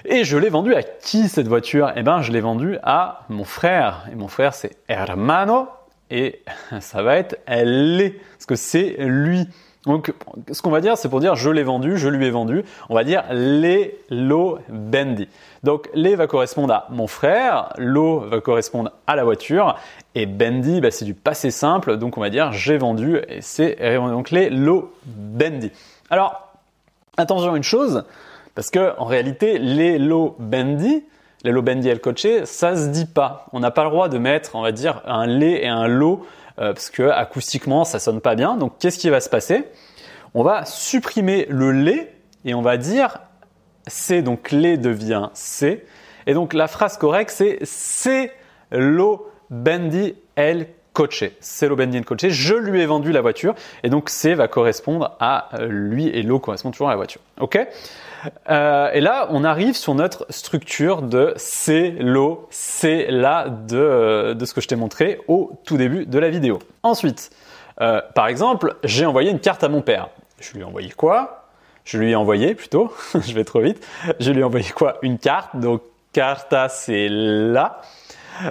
Et 0.04 0.22
je 0.22 0.36
l'ai 0.36 0.48
vendu 0.48 0.74
à 0.74 0.84
qui 0.84 1.28
cette 1.28 1.48
voiture? 1.48 1.92
Eh 1.96 2.04
bien, 2.04 2.22
je 2.22 2.30
l'ai 2.30 2.40
vendue 2.40 2.78
à 2.84 3.24
mon 3.28 3.44
frère. 3.44 4.06
Et 4.12 4.14
mon 4.14 4.28
frère, 4.28 4.54
c'est 4.54 4.76
hermano. 4.88 5.66
Et 6.10 6.42
ça 6.80 7.02
va 7.02 7.16
être 7.16 7.36
elle, 7.46 8.12
parce 8.34 8.46
que 8.46 8.54
c'est 8.54 8.96
lui. 9.00 9.48
Donc, 9.86 10.12
ce 10.50 10.62
qu'on 10.62 10.70
va 10.70 10.80
dire, 10.80 10.98
c'est 10.98 11.08
pour 11.08 11.20
dire 11.20 11.36
je 11.36 11.48
l'ai 11.48 11.62
vendu, 11.62 11.96
je 11.96 12.08
lui 12.08 12.26
ai 12.26 12.30
vendu. 12.30 12.64
On 12.88 12.94
va 12.94 13.04
dire 13.04 13.22
les 13.30 13.98
lo 14.10 14.58
bendi. 14.68 15.28
Donc, 15.62 15.88
les 15.94 16.16
va 16.16 16.26
correspondre 16.26 16.74
à 16.74 16.86
mon 16.90 17.06
frère, 17.06 17.72
lo 17.78 18.20
va 18.20 18.40
correspondre 18.40 18.90
à 19.06 19.16
la 19.16 19.24
voiture, 19.24 19.76
et 20.14 20.26
bendi, 20.26 20.80
bah, 20.80 20.90
c'est 20.90 21.04
du 21.04 21.14
passé 21.14 21.50
simple. 21.50 21.96
Donc, 21.96 22.18
on 22.18 22.20
va 22.20 22.30
dire 22.30 22.52
j'ai 22.52 22.78
vendu, 22.78 23.18
et 23.28 23.40
c'est 23.40 23.78
donc 23.96 24.30
les 24.30 24.50
lo 24.50 24.92
bendi. 25.06 25.70
Alors, 26.10 26.52
attention 27.16 27.52
à 27.52 27.56
une 27.56 27.62
chose, 27.62 28.04
parce 28.54 28.70
que 28.70 28.98
en 28.98 29.04
réalité, 29.04 29.58
les 29.58 29.98
lo 29.98 30.34
bendi, 30.38 31.04
les 31.44 31.52
lo 31.52 31.62
bendi 31.62 31.88
el 31.88 32.00
coche, 32.00 32.44
ça 32.44 32.76
se 32.76 32.88
dit 32.88 33.06
pas. 33.06 33.46
On 33.52 33.60
n'a 33.60 33.70
pas 33.70 33.84
le 33.84 33.90
droit 33.90 34.08
de 34.08 34.18
mettre, 34.18 34.56
on 34.56 34.62
va 34.62 34.72
dire, 34.72 35.00
un 35.06 35.26
lait 35.26 35.62
et 35.62 35.68
un 35.68 35.86
lo 35.86 36.26
euh, 36.58 36.72
parce 36.72 36.90
que 36.90 37.02
acoustiquement 37.02 37.84
ça 37.84 37.98
sonne 37.98 38.20
pas 38.20 38.34
bien. 38.34 38.56
Donc 38.56 38.78
qu'est-ce 38.78 38.98
qui 38.98 39.10
va 39.10 39.20
se 39.20 39.28
passer? 39.28 39.64
On 40.34 40.42
va 40.42 40.64
supprimer 40.64 41.46
le 41.48 41.72
lait 41.72 42.14
et 42.44 42.54
on 42.54 42.62
va 42.62 42.76
dire 42.76 43.18
C, 43.86 44.22
donc 44.22 44.50
lait 44.50 44.76
devient 44.76 45.30
C. 45.34 45.84
Et 46.26 46.34
donc 46.34 46.54
la 46.54 46.68
phrase 46.68 46.96
correcte 46.98 47.30
c'est 47.30 47.58
c'est 47.62 48.32
lo 48.70 49.30
bendi 49.50 50.14
el 50.36 50.66
coche. 50.92 51.24
C'est 51.40 51.68
lo 51.68 51.76
bendi 51.76 51.98
el 51.98 52.04
coche. 52.04 52.28
Je 52.28 52.54
lui 52.54 52.80
ai 52.80 52.86
vendu 52.86 53.12
la 53.12 53.20
voiture 53.20 53.54
et 53.82 53.88
donc 53.88 54.10
C 54.10 54.34
va 54.34 54.48
correspondre 54.48 55.16
à 55.20 55.50
euh, 55.54 55.66
lui 55.68 56.08
et 56.08 56.22
lo 56.22 56.38
correspond 56.38 56.70
toujours 56.70 56.88
à 56.88 56.90
la 56.90 56.96
voiture. 56.96 57.20
Ok? 57.40 57.58
Euh, 58.48 58.90
et 58.92 59.00
là, 59.00 59.28
on 59.30 59.44
arrive 59.44 59.76
sur 59.76 59.94
notre 59.94 60.26
structure 60.30 61.02
de 61.02 61.32
c'est 61.36 61.90
l'eau, 61.98 62.46
c'est 62.50 63.10
là 63.10 63.48
de, 63.48 63.76
euh, 63.76 64.34
de 64.34 64.44
ce 64.44 64.54
que 64.54 64.60
je 64.60 64.68
t'ai 64.68 64.76
montré 64.76 65.20
au 65.28 65.52
tout 65.64 65.76
début 65.76 66.06
de 66.06 66.18
la 66.18 66.30
vidéo. 66.30 66.58
Ensuite, 66.82 67.30
euh, 67.80 68.00
par 68.14 68.28
exemple, 68.28 68.76
j'ai 68.84 69.06
envoyé 69.06 69.30
une 69.30 69.40
carte 69.40 69.64
à 69.64 69.68
mon 69.68 69.82
père. 69.82 70.08
Je 70.40 70.52
lui 70.52 70.60
ai 70.60 70.64
envoyé 70.64 70.90
quoi? 70.90 71.48
Je 71.84 71.98
lui 71.98 72.10
ai 72.10 72.16
envoyé 72.16 72.54
plutôt, 72.54 72.92
je 73.14 73.32
vais 73.32 73.44
trop 73.44 73.60
vite. 73.60 73.86
Je 74.18 74.32
lui 74.32 74.40
ai 74.40 74.44
envoyé 74.44 74.70
quoi? 74.70 74.98
Une 75.02 75.18
carte. 75.18 75.56
Donc 75.56 75.82
carta, 76.12 76.68
c'est 76.68 77.08
là. 77.10 77.80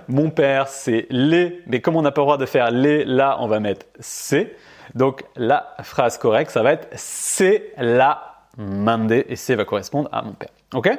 Mon 0.08 0.30
père, 0.30 0.68
c'est 0.68 1.08
les. 1.10 1.62
Mais 1.68 1.82
comme 1.82 1.96
on 1.96 2.02
n'a 2.02 2.12
pas 2.12 2.22
le 2.22 2.26
droit 2.26 2.38
de 2.38 2.46
faire 2.46 2.72
les 2.72 3.06
là, 3.06 3.38
on 3.40 3.48
va 3.48 3.60
mettre 3.60 3.86
c'est. 4.00 4.56
Donc 4.94 5.24
la 5.36 5.76
phrase 5.84 6.18
correcte, 6.18 6.52
ça 6.52 6.64
va 6.64 6.74
être 6.74 6.88
c'est 6.94 7.74
la 7.78 8.35
mandé 8.58 9.26
et 9.30 9.36
C 9.36 9.56
va 9.56 9.66
correspondre 9.66 10.10
à 10.12 10.22
mon 10.22 10.34
père. 10.34 10.50
Ok? 10.74 10.90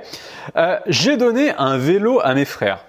Euh, 0.56 0.78
J'ai 0.86 1.16
donné 1.16 1.52
un 1.56 1.78
vélo 1.78 2.20
à 2.22 2.34
mes 2.34 2.44
frères. 2.44 2.84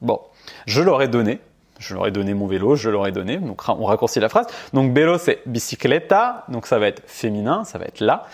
Bon, 0.00 0.20
je 0.66 0.82
leur 0.82 1.02
ai 1.02 1.08
donné. 1.08 1.40
Je 1.78 1.94
leur 1.94 2.06
ai 2.08 2.10
donné 2.10 2.34
mon 2.34 2.46
vélo, 2.48 2.74
je 2.74 2.90
leur 2.90 3.06
ai 3.06 3.12
donné. 3.12 3.36
Donc 3.36 3.62
on 3.68 3.84
raccourcit 3.84 4.18
la 4.20 4.28
phrase. 4.28 4.46
Donc 4.72 4.92
vélo 4.92 5.16
c'est 5.16 5.40
bicicleta, 5.46 6.44
donc 6.48 6.66
ça 6.66 6.78
va 6.78 6.88
être 6.88 7.02
féminin, 7.06 7.64
ça 7.64 7.78
va 7.78 7.84
être 7.84 8.00
là. 8.00 8.26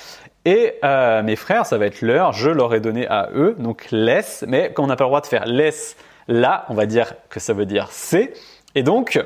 Et 0.46 0.74
euh, 0.84 1.22
mes 1.22 1.36
frères, 1.36 1.66
ça 1.66 1.78
va 1.78 1.86
être 1.86 2.02
leur. 2.02 2.32
Je 2.32 2.50
leur 2.50 2.74
ai 2.74 2.80
donné 2.80 3.06
à 3.06 3.28
eux, 3.34 3.54
donc 3.58 3.86
laisse. 3.90 4.44
Mais 4.46 4.72
quand 4.72 4.84
on 4.84 4.86
n'a 4.86 4.96
pas 4.96 5.04
le 5.04 5.08
droit 5.08 5.20
de 5.20 5.26
faire 5.26 5.46
laisse 5.46 5.96
là, 6.28 6.64
on 6.68 6.74
va 6.74 6.86
dire 6.86 7.14
que 7.28 7.40
ça 7.40 7.52
veut 7.52 7.66
dire 7.66 7.88
c'est. 7.90 8.32
Et 8.74 8.82
donc 8.82 9.22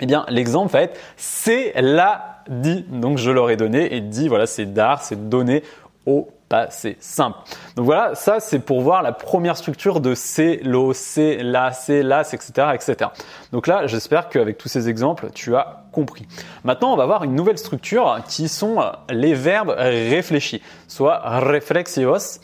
eh 0.00 0.06
bien, 0.06 0.24
l'exemple 0.28 0.72
va 0.72 0.82
être 0.82 0.98
c'est 1.16 1.72
la 1.80 2.42
dit. 2.48 2.84
Donc, 2.88 3.18
je 3.18 3.30
leur 3.30 3.50
ai 3.50 3.56
donné 3.56 3.94
et 3.94 4.00
dit, 4.00 4.28
voilà, 4.28 4.46
c'est 4.46 4.66
dar, 4.66 5.02
c'est 5.02 5.28
donné 5.28 5.62
au 6.06 6.28
passé 6.48 6.96
simple. 7.00 7.38
Donc 7.76 7.86
voilà, 7.86 8.14
ça 8.14 8.38
c'est 8.38 8.58
pour 8.58 8.82
voir 8.82 9.02
la 9.02 9.12
première 9.12 9.56
structure 9.56 10.00
de 10.00 10.14
c'est, 10.14 10.60
lo, 10.62 10.92
c'est, 10.92 11.38
la, 11.42 11.72
c'est, 11.72 12.02
las, 12.02 12.34
etc., 12.34 12.68
etc. 12.74 13.10
Donc 13.52 13.66
là, 13.66 13.86
j'espère 13.86 14.28
qu'avec 14.28 14.58
tous 14.58 14.68
ces 14.68 14.88
exemples, 14.88 15.30
tu 15.34 15.56
as 15.56 15.84
compris. 15.92 16.26
Maintenant, 16.64 16.92
on 16.92 16.96
va 16.96 17.06
voir 17.06 17.24
une 17.24 17.34
nouvelle 17.34 17.58
structure 17.58 18.18
qui 18.28 18.48
sont 18.48 18.84
les 19.10 19.34
verbes 19.34 19.74
réfléchis, 19.76 20.62
soit 20.86 21.18
reflexivos 21.40 22.40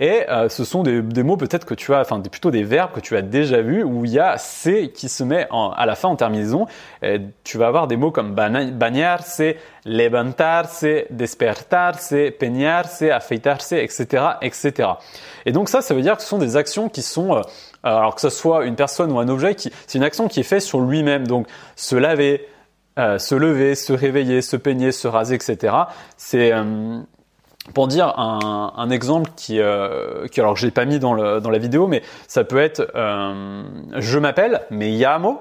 et 0.00 0.28
euh, 0.28 0.48
ce 0.48 0.64
sont 0.64 0.82
des, 0.82 1.22
mots 1.22 1.36
peut-être 1.36 1.64
que 1.64 1.74
tu 1.74 1.94
as, 1.94 2.00
enfin 2.00 2.20
plutôt 2.20 2.50
des 2.50 2.64
verbes 2.64 2.90
que 2.92 3.00
tu 3.00 3.16
as 3.16 3.22
déjà 3.22 3.60
vus 3.60 3.84
où 3.84 4.04
il 4.04 4.10
y 4.10 4.18
a 4.18 4.38
c 4.38 4.90
qui 4.92 5.08
se 5.08 5.22
met 5.22 5.46
à 5.50 5.86
la 5.86 5.94
fin 5.94 6.08
en 6.08 6.16
terminaison. 6.16 6.66
Et 7.02 7.20
tu 7.44 7.58
vas 7.58 7.68
avoir 7.68 7.86
des 7.86 7.96
mots 7.96 8.10
comme 8.10 8.34
bañarse, 8.34 9.42
levantarse, 9.84 10.84
despertarse, 11.10 12.14
peñarse, 12.38 13.02
afeitarse, 13.02 13.72
etc., 13.72 14.24
etc. 14.42 14.88
Et 15.46 15.52
donc 15.52 15.68
ça, 15.68 15.80
ça 15.80 15.94
veut 15.94 16.02
dire 16.02 16.16
que 16.16 16.22
ce 16.22 16.28
sont 16.28 16.38
des 16.38 16.56
actions 16.56 16.88
qui 16.88 17.02
sont, 17.02 17.36
euh, 17.36 17.42
alors 17.84 18.14
que 18.16 18.20
ce 18.20 18.30
soit 18.30 18.64
une 18.64 18.76
personne 18.76 19.12
ou 19.12 19.18
un 19.20 19.28
objet, 19.28 19.54
c'est 19.58 19.98
une 19.98 20.04
action 20.04 20.26
qui 20.26 20.40
est 20.40 20.44
faite 20.44 20.62
sur 20.62 20.80
lui-même. 20.80 21.26
Donc 21.26 21.46
se 21.76 21.94
laver, 21.94 22.48
euh, 22.98 23.18
se 23.18 23.36
lever, 23.36 23.76
se 23.76 23.92
réveiller, 23.92 24.42
se 24.42 24.56
peigner, 24.56 24.90
se 24.90 25.06
raser, 25.06 25.36
etc. 25.36 25.72
C'est 26.16 26.52
pour 27.72 27.88
dire 27.88 28.12
un, 28.18 28.90
exemple 28.90 29.30
qui, 29.36 29.58
euh, 29.58 30.26
qui, 30.28 30.40
alors 30.40 30.56
j'ai 30.56 30.70
pas 30.70 30.84
mis 30.84 30.98
dans, 30.98 31.14
la 31.14 31.58
vidéo, 31.58 31.86
mais 31.86 32.02
ça 32.28 32.44
peut 32.44 32.58
être 32.58 32.90
euh, 32.94 33.62
je 33.96 34.18
m'appelle 34.18 34.62
me 34.70 34.86
llamo 34.86 35.40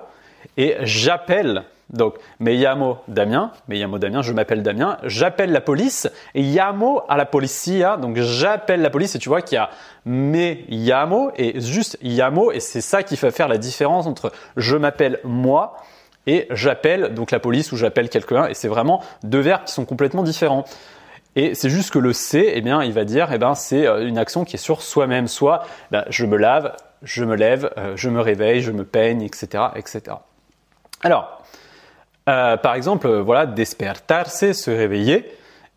et 0.57 0.75
j'appelle. 0.81 1.63
Donc 1.89 2.15
me 2.39 2.53
llamo 2.53 2.97
Damien, 3.07 3.51
me 3.67 3.75
llamo 3.75 3.99
Damien, 3.99 4.21
je 4.21 4.31
m'appelle 4.31 4.63
Damien, 4.63 4.97
j'appelle 5.03 5.51
la 5.51 5.61
police 5.61 6.09
et 6.33 6.41
llamo 6.41 7.01
à 7.09 7.17
la 7.17 7.25
policia. 7.25 7.97
Donc 7.97 8.17
j'appelle 8.17 8.81
la 8.81 8.89
police 8.89 9.15
et 9.15 9.19
tu 9.19 9.29
vois 9.29 9.41
qu'il 9.41 9.57
y 9.57 9.59
a 9.59 9.69
me 10.05 10.55
llamo 10.69 11.31
et 11.35 11.59
juste 11.59 11.97
llamo 12.01 12.51
et 12.51 12.61
c'est 12.61 12.81
ça 12.81 13.03
qui 13.03 13.17
fait 13.17 13.31
faire 13.31 13.47
la 13.47 13.57
différence 13.57 14.07
entre 14.07 14.31
je 14.55 14.75
m'appelle 14.77 15.19
moi 15.23 15.75
et 16.25 16.47
j'appelle 16.51 17.13
donc 17.13 17.31
la 17.31 17.39
police 17.39 17.71
ou 17.73 17.77
j'appelle 17.77 18.09
quelqu'un 18.09 18.47
et 18.47 18.53
c'est 18.53 18.69
vraiment 18.69 19.03
deux 19.23 19.41
verbes 19.41 19.65
qui 19.65 19.73
sont 19.73 19.85
complètement 19.85 20.23
différents. 20.23 20.63
Et 21.35 21.55
c'est 21.55 21.69
juste 21.69 21.91
que 21.91 21.99
le 21.99 22.13
C, 22.13 22.51
eh 22.53 22.61
bien, 22.61 22.83
il 22.83 22.93
va 22.93 23.05
dire, 23.05 23.31
eh 23.31 23.37
ben, 23.37 23.55
c'est 23.55 23.87
euh, 23.87 24.07
une 24.07 24.17
action 24.17 24.45
qui 24.45 24.55
est 24.55 24.59
sur 24.59 24.81
soi-même. 24.81 25.27
Soit, 25.27 25.63
ben, 25.91 26.05
je 26.09 26.25
me 26.25 26.37
lave, 26.37 26.75
je 27.01 27.23
me 27.23 27.35
lève, 27.35 27.71
euh, 27.77 27.93
je 27.95 28.09
me 28.09 28.21
réveille, 28.21 28.61
je 28.61 28.71
me 28.71 28.83
peigne, 28.83 29.23
etc., 29.23 29.65
etc. 29.75 30.17
Alors, 31.01 31.43
euh, 32.29 32.55
par 32.57 32.75
exemple, 32.75 33.09
voilà, 33.09 33.45
despertarse, 33.45 34.51
se 34.51 34.71
réveiller. 34.71 35.25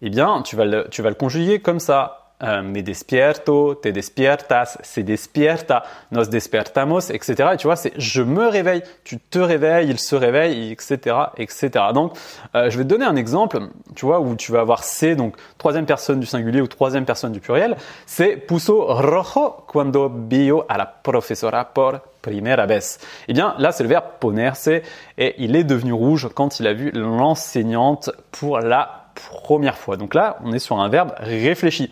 Eh 0.03 0.11
bien, 0.11 0.43
tu 0.43 0.57
vas 0.57 0.85
tu 0.91 1.01
vas 1.01 1.09
le 1.09 1.15
conjuguer 1.15 1.61
comme 1.61 1.81
ça. 1.81 2.26
Euh, 2.43 2.61
me 2.61 2.83
despierto, 2.83 3.77
te 3.77 3.89
despiertas, 3.89 4.77
se 4.83 5.01
despierta, 5.01 5.85
nos 6.11 6.27
despertamos, 6.27 7.09
etc. 7.11 7.49
Et 7.55 7.57
tu 7.57 7.67
vois, 7.67 7.77
c'est 7.77 7.95
je 7.97 8.21
me 8.21 8.47
réveille, 8.47 8.83
tu 9.05 9.19
te 9.19 9.39
réveilles, 9.39 9.89
il 9.89 9.99
se 9.99 10.15
réveille, 10.15 10.71
etc., 10.71 11.17
etc. 11.39 11.71
Donc, 11.95 12.13
euh, 12.55 12.69
je 12.69 12.77
vais 12.77 12.85
te 12.85 12.91
donner 12.91 13.07
un 13.07 13.17
exemple, 13.17 13.61
tu 13.95 14.05
vois, 14.05 14.21
où 14.21 14.37
tu 14.37 14.53
vas 14.53 14.61
avoir 14.61 14.85
c'est 14.85 15.17
donc 15.17 15.35
troisième 15.57 15.87
personne 15.87 16.21
du 16.21 16.27
singulier 16.27 16.61
ou 16.61 16.67
troisième 16.67 17.07
personne 17.07 17.33
du 17.33 17.41
pluriel. 17.41 17.75
C'est 18.05 18.37
puso 18.37 18.85
rojo 18.85 19.65
cuando 19.67 20.13
vio 20.29 20.67
a 20.69 20.77
la 20.77 20.85
profesora 20.85 21.65
por 21.65 22.01
primera 22.21 22.67
vez. 22.67 22.99
Eh 23.29 23.33
bien, 23.33 23.55
là, 23.57 23.73
c'est 23.73 23.83
le 23.83 23.89
verbe 23.89 24.05
ponerse 24.21 24.69
et 24.69 25.35
il 25.39 25.57
est 25.57 25.65
devenu 25.65 25.95
rouge 25.95 26.29
quand 26.35 26.61
il 26.61 26.67
a 26.67 26.75
vu 26.75 26.91
l'enseignante 26.91 28.11
pour 28.31 28.59
la 28.61 29.07
première 29.15 29.79
fois. 29.79 29.97
Donc 29.97 30.15
là, 30.15 30.37
on 30.45 30.53
est 30.53 30.59
sur 30.59 30.79
un 30.79 30.89
verbe 30.89 31.13
réfléchi. 31.19 31.91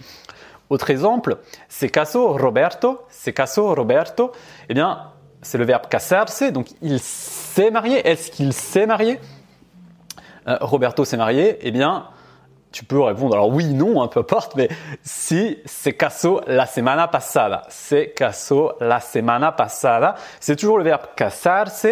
Autre 0.70 0.90
exemple, 0.90 1.38
se 1.68 1.86
caso 1.86 2.32
Roberto, 2.32 3.02
se 3.10 3.30
caso 3.30 3.74
Roberto, 3.74 4.32
eh 4.68 4.74
bien, 4.74 5.12
c'est 5.42 5.58
le 5.58 5.64
verbe 5.64 5.88
casarse, 5.88 6.44
donc 6.52 6.68
il 6.80 7.00
s'est 7.00 7.70
marié. 7.70 8.06
Est-ce 8.08 8.30
qu'il 8.30 8.52
s'est 8.52 8.86
marié? 8.86 9.20
Euh, 10.48 10.56
Roberto 10.60 11.04
s'est 11.04 11.16
marié, 11.16 11.58
eh 11.60 11.70
bien, 11.70 12.08
tu 12.72 12.84
peux 12.84 13.00
répondre 13.00 13.34
alors 13.34 13.50
oui, 13.50 13.66
non, 13.66 14.02
un 14.02 14.08
peu 14.08 14.20
importe, 14.20 14.56
mais 14.56 14.68
si 15.02 15.58
se 15.66 15.90
caso 15.90 16.40
la 16.46 16.66
semana 16.66 17.08
pasada, 17.08 17.62
se 17.68 18.06
caso 18.06 18.72
la 18.80 19.00
semana 19.00 19.52
pasada, 19.52 20.16
c'est 20.40 20.56
toujours 20.56 20.78
le 20.78 20.84
verbe 20.84 21.02
casarse 21.14 21.86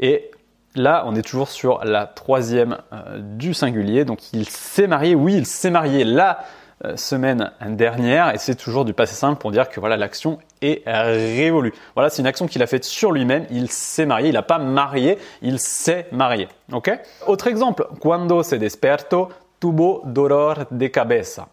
et 0.00 0.30
Là, 0.74 1.02
on 1.06 1.16
est 1.16 1.22
toujours 1.22 1.48
sur 1.48 1.84
la 1.84 2.06
troisième 2.06 2.78
euh, 2.92 3.18
du 3.20 3.52
singulier. 3.52 4.04
Donc, 4.04 4.32
il 4.32 4.48
s'est 4.48 4.86
marié. 4.86 5.14
Oui, 5.14 5.34
il 5.34 5.46
s'est 5.46 5.70
marié 5.70 6.04
là 6.04 6.44
semaine 6.96 7.50
dernière 7.60 8.34
et 8.34 8.38
c'est 8.38 8.54
toujours 8.54 8.84
du 8.84 8.94
passé 8.94 9.14
simple 9.14 9.40
pour 9.40 9.50
dire 9.50 9.68
que 9.68 9.80
voilà 9.80 9.96
l'action 9.96 10.38
est 10.62 10.82
révolue. 10.86 11.72
Voilà, 11.94 12.10
c'est 12.10 12.22
une 12.22 12.26
action 12.26 12.46
qu'il 12.46 12.62
a 12.62 12.66
faite 12.66 12.84
sur 12.84 13.12
lui-même, 13.12 13.46
il 13.50 13.70
s'est 13.70 14.06
marié, 14.06 14.28
il 14.28 14.34
n'a 14.34 14.42
pas 14.42 14.58
marié, 14.58 15.18
il 15.42 15.58
s'est 15.58 16.06
marié. 16.12 16.48
OK? 16.72 16.90
Autre 17.26 17.46
exemple, 17.48 17.88
cuando 18.00 18.42
se 18.42 18.56
desperto 18.56 19.30
tuvo 19.58 20.02
dolor 20.04 20.66
de 20.70 20.86
cabeza. 20.88 21.48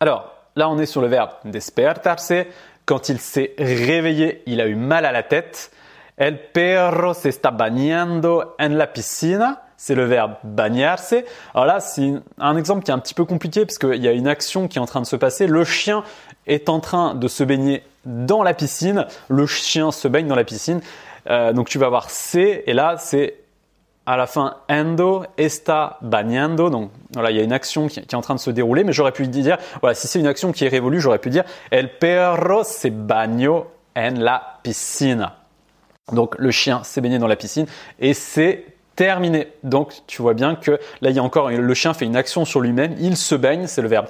Alors, 0.00 0.32
là 0.56 0.68
on 0.68 0.78
est 0.78 0.86
sur 0.86 1.00
le 1.00 1.08
verbe 1.08 1.30
despertarse, 1.44 2.32
quand 2.86 3.08
il 3.08 3.18
s'est 3.18 3.54
réveillé, 3.58 4.42
il 4.46 4.60
a 4.60 4.66
eu 4.66 4.74
mal 4.74 5.04
à 5.04 5.12
la 5.12 5.22
tête. 5.22 5.70
El 6.16 6.38
perro 6.38 7.12
se 7.12 7.28
está 7.28 7.50
bañando 7.50 8.54
en 8.60 8.76
la 8.76 8.86
piscina 8.86 9.63
c'est 9.84 9.94
le 9.94 10.06
verbe 10.06 10.36
bagnarse. 10.44 11.14
Alors 11.52 11.66
là, 11.66 11.78
c'est 11.78 12.14
un 12.38 12.56
exemple 12.56 12.84
qui 12.84 12.90
est 12.90 12.94
un 12.94 12.98
petit 12.98 13.12
peu 13.12 13.26
compliqué 13.26 13.66
parce 13.66 13.76
qu'il 13.76 14.02
y 14.02 14.08
a 14.08 14.12
une 14.12 14.26
action 14.26 14.66
qui 14.66 14.78
est 14.78 14.80
en 14.80 14.86
train 14.86 15.02
de 15.02 15.06
se 15.06 15.14
passer. 15.14 15.46
Le 15.46 15.62
chien 15.62 16.04
est 16.46 16.70
en 16.70 16.80
train 16.80 17.14
de 17.14 17.28
se 17.28 17.44
baigner 17.44 17.82
dans 18.06 18.42
la 18.42 18.54
piscine. 18.54 19.06
Le 19.28 19.44
chien 19.44 19.92
se 19.92 20.08
baigne 20.08 20.26
dans 20.26 20.36
la 20.36 20.44
piscine. 20.44 20.80
Euh, 21.28 21.52
donc 21.52 21.68
tu 21.68 21.78
vas 21.78 21.84
avoir 21.84 22.08
C 22.08 22.64
et 22.66 22.72
là 22.72 22.96
c'est 22.98 23.34
à 24.06 24.16
la 24.16 24.26
fin 24.26 24.56
endo 24.70 25.26
está 25.36 25.98
bañando. 26.00 26.70
Donc 26.70 26.90
voilà, 27.12 27.30
il 27.30 27.36
y 27.36 27.40
a 27.40 27.42
une 27.42 27.52
action 27.52 27.86
qui, 27.86 28.00
est 28.00 28.14
en 28.14 28.22
train 28.22 28.36
de 28.36 28.40
se 28.40 28.50
dérouler, 28.50 28.84
mais 28.84 28.94
j'aurais 28.94 29.12
pu 29.12 29.26
dire, 29.26 29.58
voilà, 29.82 29.94
si 29.94 30.06
c'est 30.06 30.18
une 30.18 30.26
action 30.26 30.52
qui 30.52 30.64
est 30.64 30.68
révolue, 30.68 30.98
j'aurais 30.98 31.18
pu 31.18 31.28
dire 31.28 31.44
el 31.70 31.98
perro 31.98 32.64
se 32.64 32.88
bañó 32.88 33.66
en 33.94 34.14
la 34.16 34.60
piscina. 34.62 35.36
Donc 36.10 36.36
le 36.38 36.50
chien 36.50 36.82
s'est 36.84 37.02
baigné 37.02 37.18
dans 37.18 37.26
la 37.26 37.36
piscine 37.36 37.66
et 37.98 38.14
c'est 38.14 38.73
terminé. 38.96 39.48
Donc 39.62 39.92
tu 40.06 40.22
vois 40.22 40.34
bien 40.34 40.54
que 40.54 40.72
là 41.00 41.10
il 41.10 41.16
y 41.16 41.18
a 41.18 41.22
encore 41.22 41.50
le 41.50 41.74
chien 41.74 41.94
fait 41.94 42.04
une 42.04 42.16
action 42.16 42.44
sur 42.44 42.60
lui-même, 42.60 42.94
il 43.00 43.16
se 43.16 43.34
baigne, 43.34 43.66
c'est 43.66 43.82
le 43.82 43.88
verbe 43.88 44.06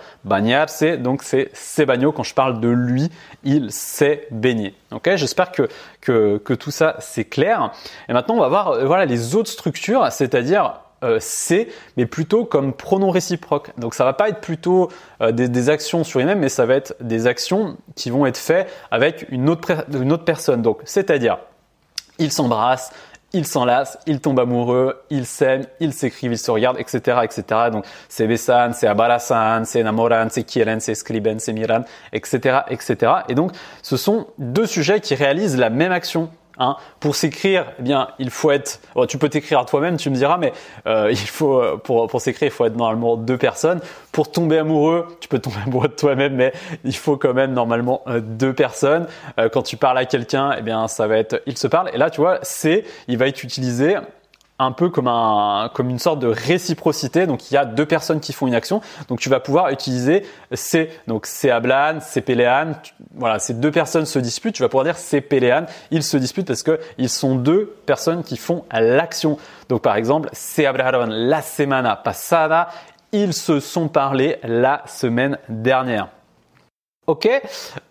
c'est 0.68 0.96
donc 0.96 1.22
c'est 1.22 1.50
se 1.54 1.82
bagno 1.82 2.12
quand 2.12 2.22
je 2.22 2.34
parle 2.34 2.60
de 2.60 2.68
lui, 2.68 3.10
il 3.44 3.70
s'est 3.70 4.26
baigné. 4.30 4.74
OK 4.92 5.10
J'espère 5.16 5.52
que, 5.52 5.68
que, 6.00 6.54
tout 6.54 6.70
ça 6.70 6.96
c'est 7.00 7.24
clair. 7.24 7.72
Et 8.08 8.12
maintenant 8.12 8.34
on 8.36 8.40
va 8.40 8.48
voir 8.48 8.70
euh, 8.70 8.84
voilà 8.84 9.04
les 9.04 9.34
autres 9.34 9.50
structures, 9.50 10.10
c'est-à-dire 10.10 10.80
euh, 11.04 11.18
c'est, 11.20 11.68
mais 11.96 12.06
plutôt 12.06 12.44
comme 12.44 12.72
pronom 12.72 13.10
réciproque. 13.10 13.70
Donc 13.78 13.94
ça 13.94 14.04
va 14.04 14.14
pas 14.14 14.28
être 14.30 14.40
plutôt 14.40 14.90
euh, 15.20 15.32
des, 15.32 15.68
actions 15.68 16.02
sur 16.02 16.18
lui-même, 16.18 16.38
mais 16.38 16.48
ça 16.48 16.64
va 16.64 16.74
être 16.74 16.94
des 17.00 17.26
actions 17.26 17.76
qui 17.94 18.10
vont 18.10 18.24
être 18.26 18.38
faites 18.38 18.70
avec 18.90 19.26
une 19.30 19.48
autre, 19.50 19.84
une 19.92 20.12
autre 20.12 20.24
personne. 20.24 20.62
Donc 20.62 20.80
c'est-à-dire 20.84 21.38
il 22.18 22.32
s'embrasse, 22.32 22.92
ils 23.34 23.46
s'enlacent, 23.46 23.98
ils 24.06 24.20
tombent 24.20 24.40
amoureux, 24.40 25.02
ils 25.10 25.26
s'aiment, 25.26 25.66
ils 25.80 25.92
s'écrivent, 25.92 26.32
ils 26.32 26.38
se 26.38 26.50
regardent, 26.50 26.78
etc., 26.78 27.18
etc. 27.24 27.42
Donc, 27.70 27.84
c'est 28.08 28.26
besan, 28.26 28.72
c'est 28.72 28.86
abarazan, 28.86 29.64
c'est 29.64 29.80
enamoran, 29.80 30.28
c'est 30.30 30.44
quieren, 30.44 30.80
c'est 30.80 30.92
escriben, 30.92 31.38
c'est 31.38 31.52
miran, 31.52 31.82
etc., 32.12 32.60
etc. 32.70 33.12
Et 33.28 33.34
donc, 33.34 33.52
ce 33.82 33.96
sont 33.96 34.28
deux 34.38 34.66
sujets 34.66 35.00
qui 35.00 35.14
réalisent 35.14 35.58
la 35.58 35.68
même 35.68 35.92
action. 35.92 36.30
Hein. 36.58 36.76
Pour 37.00 37.16
s'écrire, 37.16 37.66
eh 37.78 37.82
bien, 37.82 38.08
il 38.18 38.30
faut 38.30 38.50
être. 38.50 38.80
tu 39.08 39.18
peux 39.18 39.28
t'écrire 39.28 39.61
à 39.61 39.64
toi-même, 39.64 39.96
tu 39.96 40.11
me 40.11 40.14
diras, 40.14 40.38
mais 40.38 40.52
euh, 40.87 41.08
il 41.11 41.16
faut 41.16 41.61
euh, 41.61 41.76
pour 41.76 42.06
pour 42.06 42.20
s'écrire, 42.20 42.49
il 42.49 42.52
faut 42.52 42.64
être 42.64 42.76
normalement 42.76 43.16
deux 43.16 43.38
personnes. 43.38 43.80
Pour 44.12 44.30
tomber 44.30 44.58
amoureux, 44.58 45.06
tu 45.20 45.28
peux 45.28 45.38
tomber 45.38 45.56
amoureux 45.66 45.88
de 45.88 45.94
toi-même, 45.94 46.34
mais 46.34 46.52
il 46.84 46.96
faut 46.96 47.16
quand 47.16 47.34
même 47.34 47.52
normalement 47.52 48.02
euh, 48.06 48.20
deux 48.20 48.52
personnes. 48.52 49.06
quand 49.52 49.62
tu 49.62 49.76
parles 49.76 49.99
à 49.99 50.04
quelqu'un, 50.04 50.54
eh 50.58 50.62
bien, 50.62 50.88
ça 50.88 51.06
va 51.06 51.18
être 51.18 51.42
il 51.46 51.58
se 51.58 51.66
parle. 51.66 51.90
Et 51.92 51.99
là, 51.99 52.11
tu 52.11 52.20
vois, 52.20 52.38
c'est 52.42 52.84
il 53.08 53.18
va 53.18 53.26
être 53.26 53.42
utilisé 53.42 53.96
un 54.58 54.73
peu 54.73 54.88
comme, 54.88 55.08
un, 55.08 55.70
comme 55.75 55.90
une 55.90 55.99
sorte 55.99 56.20
de 56.20 56.28
réciprocité. 56.28 57.26
Donc 57.26 57.50
il 57.50 57.54
y 57.54 57.56
a 57.56 57.64
deux 57.64 57.87
personnes 57.87 58.20
qui 58.20 58.32
font 58.32 58.46
une 58.46 58.54
action. 58.54 58.80
Donc 59.08 59.20
tu 59.20 59.28
vas 59.28 59.40
pouvoir 59.40 59.70
utiliser 59.70 60.25
c'est 60.52 60.90
donc 61.06 61.26
c'est 61.26 61.50
Ablan, 61.50 61.99
c'est 62.00 62.20
Péléan. 62.20 62.73
Voilà, 63.14 63.38
ces 63.38 63.54
deux 63.54 63.70
personnes 63.70 64.06
se 64.06 64.18
disputent. 64.18 64.54
Tu 64.54 64.62
vas 64.62 64.68
pouvoir 64.68 64.84
dire 64.84 64.96
c'est 64.96 65.20
Péléan. 65.20 65.66
Ils 65.90 66.02
se 66.02 66.16
disputent 66.16 66.46
parce 66.46 66.62
que 66.62 66.78
ils 66.99 67.08
sont 67.08 67.34
deux 67.34 67.75
personnes 67.87 68.23
qui 68.23 68.37
font 68.37 68.64
l'action. 68.73 69.38
Donc 69.68 69.82
par 69.82 69.96
exemple, 69.96 70.28
c'est 70.32 70.66
hablaron 70.66 71.06
la 71.08 71.42
semana 71.42 71.96
pasada. 71.96 72.68
Ils 73.12 73.32
se 73.32 73.61
sont 73.61 73.88
parlé 73.88 74.38
la 74.42 74.82
semaine 74.87 75.38
dernière. 75.49 76.08
Ok, 77.06 77.28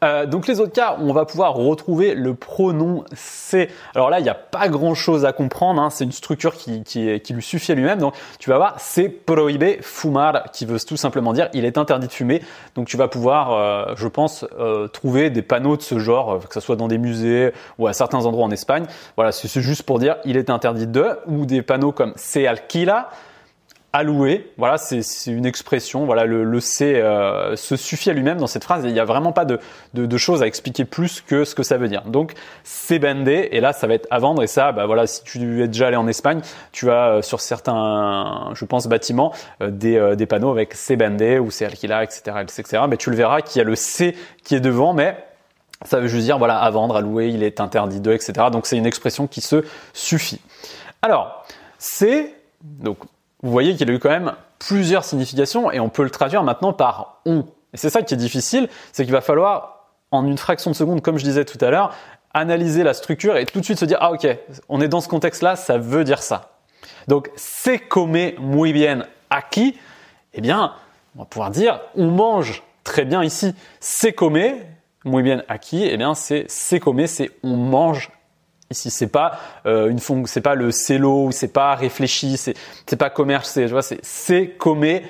euh, 0.03 0.25
donc 0.25 0.48
les 0.48 0.60
autres 0.60 0.74
cas, 0.74 0.98
on 1.00 1.13
va 1.13 1.25
pouvoir 1.25 1.53
retrouver 1.53 2.15
le 2.15 2.34
pronom 2.34 3.03
c'est. 3.13 3.70
Alors 3.93 4.10
là, 4.10 4.20
il 4.20 4.24
n'y 4.24 4.29
a 4.29 4.34
pas 4.34 4.70
grand-chose 4.70 5.24
à 5.24 5.34
comprendre, 5.34 5.79
hein. 5.79 5.91
c'est 5.91 6.03
une 6.03 6.12
structure 6.12 6.55
qui, 6.55 6.84
qui, 6.84 7.20
qui, 7.20 7.34
lui 7.34 7.43
suffit 7.43 7.74
à 7.74 7.75
lui-même. 7.75 8.00
Donc 8.00 8.15
tu 8.39 8.50
vas 8.50 8.58
voir, 8.58 8.75
c'est 8.79 9.10
prohibé 9.10 9.77
fumar, 9.82 10.51
qui 10.51 10.65
veut 10.65 10.79
tout 10.79 10.98
simplement 10.98 11.32
dire 11.32 11.50
il 11.53 11.63
est 11.63 11.77
interdit 11.77 12.08
de 12.08 12.12
fumer. 12.12 12.41
Donc 12.74 12.88
tu 12.88 12.98
vas 12.98 13.08
pouvoir, 13.08 13.53
euh, 13.53 13.93
je 13.96 14.08
pense, 14.08 14.48
euh, 14.58 14.88
trouver 14.88 15.29
des 15.29 15.43
panneaux 15.43 15.77
de 15.77 15.84
ce 15.84 16.00
genre, 16.00 16.39
que 16.48 16.53
ce 16.55 16.60
soit 16.60 16.75
dans 16.75 16.88
des 16.88 16.98
musées 16.98 17.53
ou 17.77 17.86
à 17.86 17.93
certains 17.93 18.25
endroits 18.25 18.46
en 18.46 18.51
Espagne. 18.51 18.86
Voilà, 19.15 19.32
c'est 19.32 19.62
juste 19.62 19.84
pour 19.84 20.00
dire 20.00 20.15
il 20.25 20.38
est 20.38 20.50
interdit 20.50 20.88
de, 20.88 21.05
ou 21.27 21.46
des 21.46 21.62
panneaux 21.62 21.91
comme 21.91 22.13
c'est 22.15 22.48
alquila 22.48 23.10
alloué. 23.93 24.51
Voilà, 24.57 24.77
c'est 24.77 25.01
une 25.27 25.45
expression. 25.45 26.05
Voilà, 26.05 26.25
le, 26.25 26.59
C 26.59 26.95
euh, 26.95 27.55
se 27.55 27.75
suffit 27.75 28.09
à 28.09 28.13
lui-même 28.13 28.39
dans 28.39 28.47
cette 28.47 28.63
phrase. 28.63 28.83
il 28.85 28.91
n'y 28.91 29.00
a 29.00 29.05
vraiment 29.05 29.31
pas 29.31 29.45
de, 29.45 29.59
de, 29.93 30.05
de, 30.05 30.17
choses 30.17 30.41
à 30.41 30.47
expliquer 30.47 30.83
plus 30.83 31.21
que 31.21 31.45
ce 31.45 31.53
que 31.53 31.62
ça 31.63 31.77
veut 31.77 31.88
dire. 31.88 32.03
Donc, 32.05 32.33
c'est 32.63 33.00
bandé. 33.00 33.50
Et 33.51 33.62
là, 33.62 33.71
ça 33.71 33.85
va 33.85 33.93
être 33.93 34.07
à 34.09 34.19
vendre. 34.19 34.41
Et 34.43 34.47
ça, 34.47 34.71
bah 34.71 34.88
voilà, 34.88 35.05
si 35.05 35.23
tu 35.23 35.63
es 35.63 35.67
déjà 35.67 35.88
allé 35.88 35.95
en 35.95 36.07
Espagne, 36.07 36.41
tu 36.71 36.89
as 36.89 37.09
euh, 37.09 37.21
sur 37.21 37.39
certains, 37.39 38.50
je 38.55 38.65
pense, 38.65 38.88
bâtiments 38.88 39.31
euh, 39.62 39.69
des, 39.69 40.15
des 40.17 40.25
panneaux 40.25 40.51
avec 40.51 40.73
c'est 40.73 40.95
bandé 40.95 41.38
ou 41.38 41.51
c'est 41.51 41.65
alquila, 41.65 42.03
etc., 42.03 42.38
etc. 42.41 42.83
Mais 42.89 42.97
tu 42.97 43.12
le 43.12 43.15
verras 43.15 43.41
qu'il 43.41 43.59
y 43.59 43.62
a 43.62 43.65
le 43.65 43.75
C 43.75 44.15
qui 44.43 44.55
est 44.55 44.59
devant, 44.59 44.93
mais 44.93 45.15
ça 45.85 46.00
veut 46.00 46.07
juste 46.07 46.23
dire 46.23 46.38
voilà 46.38 46.57
à 46.57 46.69
vendre, 46.71 46.95
à 46.95 47.01
louer, 47.01 47.29
il 47.29 47.43
est 47.43 47.59
interdit 47.59 48.00
de, 48.00 48.12
etc. 48.12 48.33
Donc 48.51 48.65
c'est 48.65 48.77
une 48.77 48.85
expression 48.85 49.27
qui 49.27 49.41
se 49.41 49.63
suffit. 49.93 50.41
Alors, 51.01 51.45
c'est 51.77 52.33
donc 52.62 52.97
vous 53.43 53.51
voyez 53.51 53.75
qu'il 53.75 53.89
a 53.91 53.93
eu 53.93 54.00
quand 54.00 54.09
même 54.09 54.33
plusieurs 54.57 55.03
significations 55.03 55.69
et 55.69 55.79
on 55.79 55.89
peut 55.89 56.03
le 56.03 56.09
traduire 56.09 56.43
maintenant 56.43 56.73
par 56.73 57.21
on. 57.25 57.45
Et 57.73 57.77
c'est 57.77 57.89
ça 57.89 58.01
qui 58.01 58.13
est 58.13 58.17
difficile, 58.17 58.69
c'est 58.91 59.03
qu'il 59.03 59.13
va 59.13 59.21
falloir, 59.21 59.89
en 60.12 60.25
une 60.25 60.38
fraction 60.38 60.71
de 60.71 60.75
seconde, 60.75 61.01
comme 61.01 61.17
je 61.17 61.23
disais 61.23 61.43
tout 61.43 61.63
à 61.63 61.69
l'heure, 61.69 61.93
analyser 62.33 62.83
la 62.83 62.93
structure 62.93 63.35
et 63.35 63.45
tout 63.45 63.59
de 63.59 63.65
suite 63.65 63.79
se 63.79 63.85
dire, 63.85 63.97
ah 64.00 64.12
ok, 64.12 64.27
on 64.69 64.79
est 64.79 64.88
dans 64.88 65.01
ce 65.01 65.09
contexte-là, 65.09 65.55
ça 65.55 65.77
veut 65.77 66.03
dire 66.03 66.21
ça. 66.21 66.51
Donc, 67.07 67.29
se 67.35 67.77
come 67.77 68.33
muy 68.39 68.73
bien 68.73 69.05
aquí, 69.29 69.77
eh 70.33 70.41
bien, 70.41 70.73
on 71.15 71.19
va 71.19 71.25
pouvoir 71.25 71.51
dire, 71.51 71.81
on 71.95 72.07
mange 72.07 72.63
très 72.83 73.05
bien 73.05 73.23
ici. 73.23 73.53
Se 73.79 74.07
come 74.07 74.55
muy 75.03 75.21
bien 75.21 75.43
aquí, 75.47 75.83
eh 75.83 75.97
bien, 75.97 76.15
c'est 76.15 76.50
se 76.50 76.77
come, 76.77 77.07
c'est 77.07 77.31
on 77.43 77.55
mange 77.55 78.09
Ici, 78.74 78.89
c'est 78.89 79.08
pas 79.08 79.39
euh, 79.65 79.89
une 79.89 80.00
c'est 80.25 80.42
pas 80.42 80.56
le 80.56 80.72
cello, 80.72 81.30
c'est 81.32 81.53
pas 81.53 81.75
réfléchi, 81.75 82.38
c'est 82.38 82.56
c'est 82.88 82.98
pas 82.98 83.10
commerce, 83.10 83.50
c'est 83.50 83.68
vois, 83.68 83.84
c'est 83.84 84.00
c'est 84.01 84.50
comer 84.58 85.03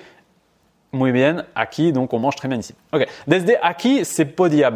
muy 0.91 1.11
bien 1.11 1.45
aquí, 1.55 1.91
donc 1.91 2.13
on 2.13 2.19
mange 2.19 2.35
très 2.35 2.47
bien 2.47 2.59
ici. 2.59 2.75
Ok. 2.91 3.07
Desde 3.25 3.57
aquí 3.61 4.05
se 4.05 4.25
podía 4.25 4.69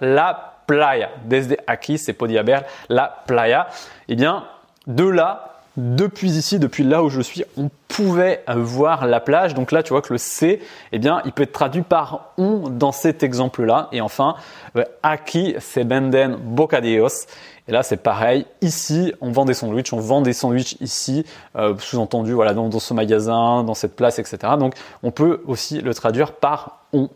la 0.00 0.54
playa. 0.66 1.10
Desde 1.24 1.58
aquí 1.66 1.96
se 1.96 2.12
podía 2.12 2.42
ver 2.42 2.66
la 2.88 3.24
playa. 3.26 3.68
Eh 4.08 4.16
bien, 4.16 4.44
de 4.86 5.04
là, 5.04 5.53
depuis 5.76 6.36
ici, 6.36 6.58
depuis 6.58 6.84
là 6.84 7.02
où 7.02 7.08
je 7.08 7.20
suis, 7.20 7.44
on 7.56 7.68
pouvait 7.88 8.44
voir 8.48 9.06
la 9.06 9.20
plage. 9.20 9.54
Donc 9.54 9.72
là, 9.72 9.82
tu 9.82 9.90
vois 9.90 10.02
que 10.02 10.12
le 10.12 10.18
C, 10.18 10.60
eh 10.92 10.98
bien, 10.98 11.20
il 11.24 11.32
peut 11.32 11.42
être 11.42 11.52
traduit 11.52 11.82
par 11.82 12.32
on 12.38 12.68
dans 12.68 12.92
cet 12.92 13.22
exemple-là. 13.22 13.88
Et 13.90 14.00
enfin, 14.00 14.36
euh, 14.76 14.84
aquí 15.02 15.54
se 15.58 15.80
venden 15.80 16.36
bocadillos. 16.36 17.26
Et 17.66 17.72
là, 17.72 17.82
c'est 17.82 17.96
pareil. 17.96 18.46
Ici, 18.60 19.12
on 19.20 19.32
vend 19.32 19.44
des 19.44 19.54
sandwichs. 19.54 19.92
On 19.92 20.00
vend 20.00 20.20
des 20.20 20.32
sandwichs 20.32 20.76
ici, 20.80 21.24
euh, 21.56 21.74
sous-entendu, 21.78 22.32
voilà, 22.32 22.52
dans, 22.54 22.70
ce 22.78 22.94
magasin, 22.94 23.64
dans 23.64 23.74
cette 23.74 23.96
place, 23.96 24.18
etc. 24.18 24.38
Donc, 24.58 24.74
on 25.02 25.10
peut 25.10 25.42
aussi 25.46 25.80
le 25.80 25.94
traduire 25.94 26.32
par 26.32 26.84
on. 26.92 27.08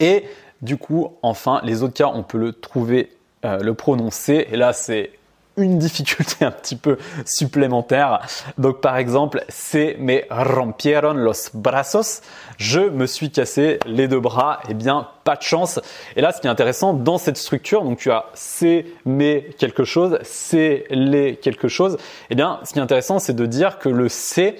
Et 0.00 0.24
du 0.62 0.76
coup, 0.76 1.12
enfin, 1.22 1.60
les 1.64 1.82
autres 1.82 1.94
cas, 1.94 2.10
on 2.12 2.22
peut 2.22 2.38
le 2.38 2.52
trouver, 2.52 3.16
euh, 3.44 3.60
le 3.60 3.72
prononcer. 3.74 4.48
Et 4.50 4.56
là, 4.56 4.72
c'est 4.72 5.12
une 5.56 5.78
difficulté 5.78 6.44
un 6.44 6.50
petit 6.50 6.76
peu 6.76 6.98
supplémentaire. 7.24 8.20
Donc 8.58 8.80
par 8.80 8.96
exemple, 8.96 9.44
c'est 9.48 9.96
me 9.98 10.20
rompieron 10.30 11.14
los 11.14 11.50
brazos. 11.54 12.20
Je 12.58 12.80
me 12.80 13.06
suis 13.06 13.30
cassé 13.30 13.78
les 13.86 14.08
deux 14.08 14.20
bras. 14.20 14.60
Eh 14.68 14.74
bien, 14.74 15.08
pas 15.24 15.36
de 15.36 15.42
chance. 15.42 15.80
Et 16.14 16.20
là, 16.20 16.32
ce 16.32 16.40
qui 16.40 16.46
est 16.46 16.50
intéressant 16.50 16.92
dans 16.92 17.18
cette 17.18 17.36
structure, 17.36 17.82
donc 17.82 17.98
tu 17.98 18.10
as 18.10 18.26
c'est 18.34 18.86
mais 19.04 19.50
quelque 19.58 19.84
chose, 19.84 20.18
c'est 20.22 20.84
les 20.90 21.36
quelque 21.36 21.68
chose. 21.68 21.96
Eh 22.30 22.34
bien, 22.34 22.60
ce 22.64 22.72
qui 22.72 22.78
est 22.78 22.82
intéressant, 22.82 23.18
c'est 23.18 23.34
de 23.34 23.46
dire 23.46 23.78
que 23.78 23.88
le 23.88 24.08
c'est 24.08 24.56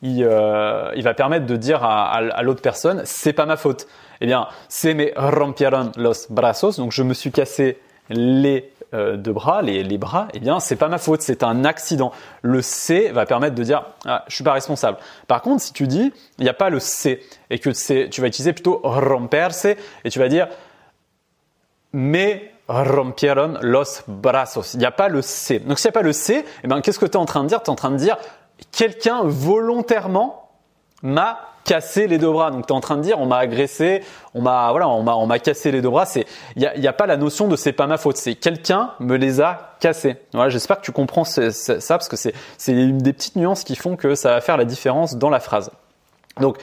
il, 0.00 0.22
euh, 0.22 0.92
il, 0.94 1.02
va 1.02 1.12
permettre 1.12 1.46
de 1.46 1.56
dire 1.56 1.82
à, 1.82 2.12
à, 2.12 2.42
l'autre 2.42 2.62
personne, 2.62 3.02
c'est 3.04 3.32
pas 3.32 3.46
ma 3.46 3.56
faute. 3.56 3.88
Eh 4.20 4.26
bien, 4.26 4.46
c'est 4.68 4.94
me 4.94 5.10
rompieron 5.16 5.90
los 5.96 6.30
brazos. 6.30 6.76
Donc, 6.76 6.92
je 6.92 7.02
me 7.02 7.14
suis 7.14 7.32
cassé 7.32 7.78
les 8.08 8.70
euh, 8.94 9.16
de 9.16 9.32
bras, 9.32 9.60
les, 9.62 9.82
les 9.82 9.98
bras, 9.98 10.28
eh 10.32 10.40
bien, 10.40 10.60
c'est 10.60 10.76
pas 10.76 10.88
ma 10.88 10.98
faute, 10.98 11.20
c'est 11.20 11.42
un 11.42 11.64
accident. 11.64 12.10
Le 12.42 12.62
C 12.62 13.10
va 13.12 13.26
permettre 13.26 13.54
de 13.54 13.62
dire, 13.62 13.84
ah, 14.06 14.24
je 14.28 14.34
suis 14.34 14.44
pas 14.44 14.52
responsable. 14.52 14.98
Par 15.26 15.42
contre, 15.42 15.62
si 15.62 15.72
tu 15.72 15.86
dis, 15.86 16.12
il 16.38 16.44
n'y 16.44 16.48
a 16.48 16.54
pas 16.54 16.70
le 16.70 16.80
C 16.80 17.22
et 17.50 17.58
que 17.58 17.70
tu 18.08 18.20
vas 18.20 18.26
utiliser 18.28 18.52
plutôt 18.52 18.80
romperse 18.82 19.66
et 19.66 20.10
tu 20.10 20.18
vas 20.18 20.28
dire, 20.28 20.48
me 21.92 22.38
rompieron 22.68 23.54
los 23.62 24.02
brazos. 24.06 24.74
Il 24.74 24.80
n'y 24.80 24.86
a 24.86 24.90
pas 24.90 25.08
le 25.08 25.22
C. 25.22 25.58
Donc, 25.58 25.78
s'il 25.78 25.88
n'y 25.88 25.92
a 25.92 26.00
pas 26.00 26.02
le 26.02 26.12
C, 26.12 26.44
eh 26.62 26.66
bien, 26.66 26.80
qu'est-ce 26.80 26.98
que 26.98 27.06
tu 27.06 27.12
es 27.12 27.16
en 27.16 27.26
train 27.26 27.42
de 27.42 27.48
dire? 27.48 27.62
Tu 27.62 27.66
es 27.66 27.70
en 27.70 27.76
train 27.76 27.90
de 27.90 27.96
dire, 27.96 28.16
quelqu'un 28.72 29.22
volontairement 29.24 30.47
m'a 31.02 31.40
cassé 31.64 32.06
les 32.06 32.18
deux 32.18 32.30
bras. 32.30 32.50
Donc 32.50 32.66
tu 32.66 32.72
es 32.72 32.76
en 32.76 32.80
train 32.80 32.96
de 32.96 33.02
dire 33.02 33.18
on 33.20 33.26
m'a 33.26 33.38
agressé, 33.38 34.02
on 34.34 34.40
m'a 34.40 34.70
voilà, 34.70 34.88
on 34.88 35.02
m'a 35.02 35.14
on 35.14 35.26
m'a 35.26 35.38
cassé 35.38 35.70
les 35.70 35.82
deux 35.82 35.90
bras, 35.90 36.06
c'est 36.06 36.26
il 36.56 36.62
y 36.62 36.66
a, 36.66 36.76
y 36.76 36.88
a, 36.88 36.92
pas 36.92 37.06
la 37.06 37.16
notion 37.16 37.46
de 37.46 37.56
c'est 37.56 37.72
pas 37.72 37.86
ma 37.86 37.98
faute, 37.98 38.16
c'est 38.16 38.34
quelqu'un 38.34 38.92
me 39.00 39.16
les 39.16 39.40
a 39.40 39.76
cassés. 39.80 40.16
Voilà, 40.32 40.48
j'espère 40.48 40.78
que 40.78 40.84
tu 40.84 40.92
comprends 40.92 41.24
ça 41.24 41.42
parce 41.88 42.08
que 42.08 42.16
c'est 42.16 42.34
c'est 42.56 42.72
une 42.72 42.98
des 42.98 43.12
petites 43.12 43.36
nuances 43.36 43.64
qui 43.64 43.76
font 43.76 43.96
que 43.96 44.14
ça 44.14 44.30
va 44.30 44.40
faire 44.40 44.56
la 44.56 44.64
différence 44.64 45.16
dans 45.16 45.30
la 45.30 45.40
phrase. 45.40 45.70
Donc 46.40 46.58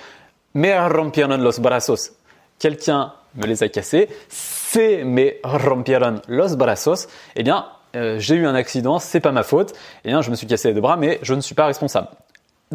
me 0.54 0.74
rompieron 0.90 1.38
los 1.38 1.60
brazos. 1.60 2.12
Quelqu'un 2.58 3.14
me 3.36 3.46
les 3.46 3.64
a 3.64 3.70
cassés. 3.70 4.10
C'est 4.30 5.04
me 5.04 5.34
rompieron 5.44 6.22
los 6.28 6.56
brazos. 6.56 7.08
Eh 7.36 7.44
bien, 7.44 7.68
euh, 7.96 8.18
j'ai 8.20 8.36
eu 8.36 8.46
un 8.46 8.56
accident, 8.56 9.00
c'est 9.00 9.20
pas 9.20 9.32
ma 9.32 9.44
faute. 9.44 9.74
Eh 10.04 10.10
bien, 10.10 10.22
je 10.22 10.32
me 10.32 10.36
suis 10.36 10.48
cassé 10.48 10.70
les 10.70 10.74
deux 10.74 10.82
bras, 10.82 10.98
mais 10.98 11.20
je 11.22 11.34
ne 11.34 11.42
suis 11.42 11.56
pas 11.56 11.66
responsable. 11.66 12.08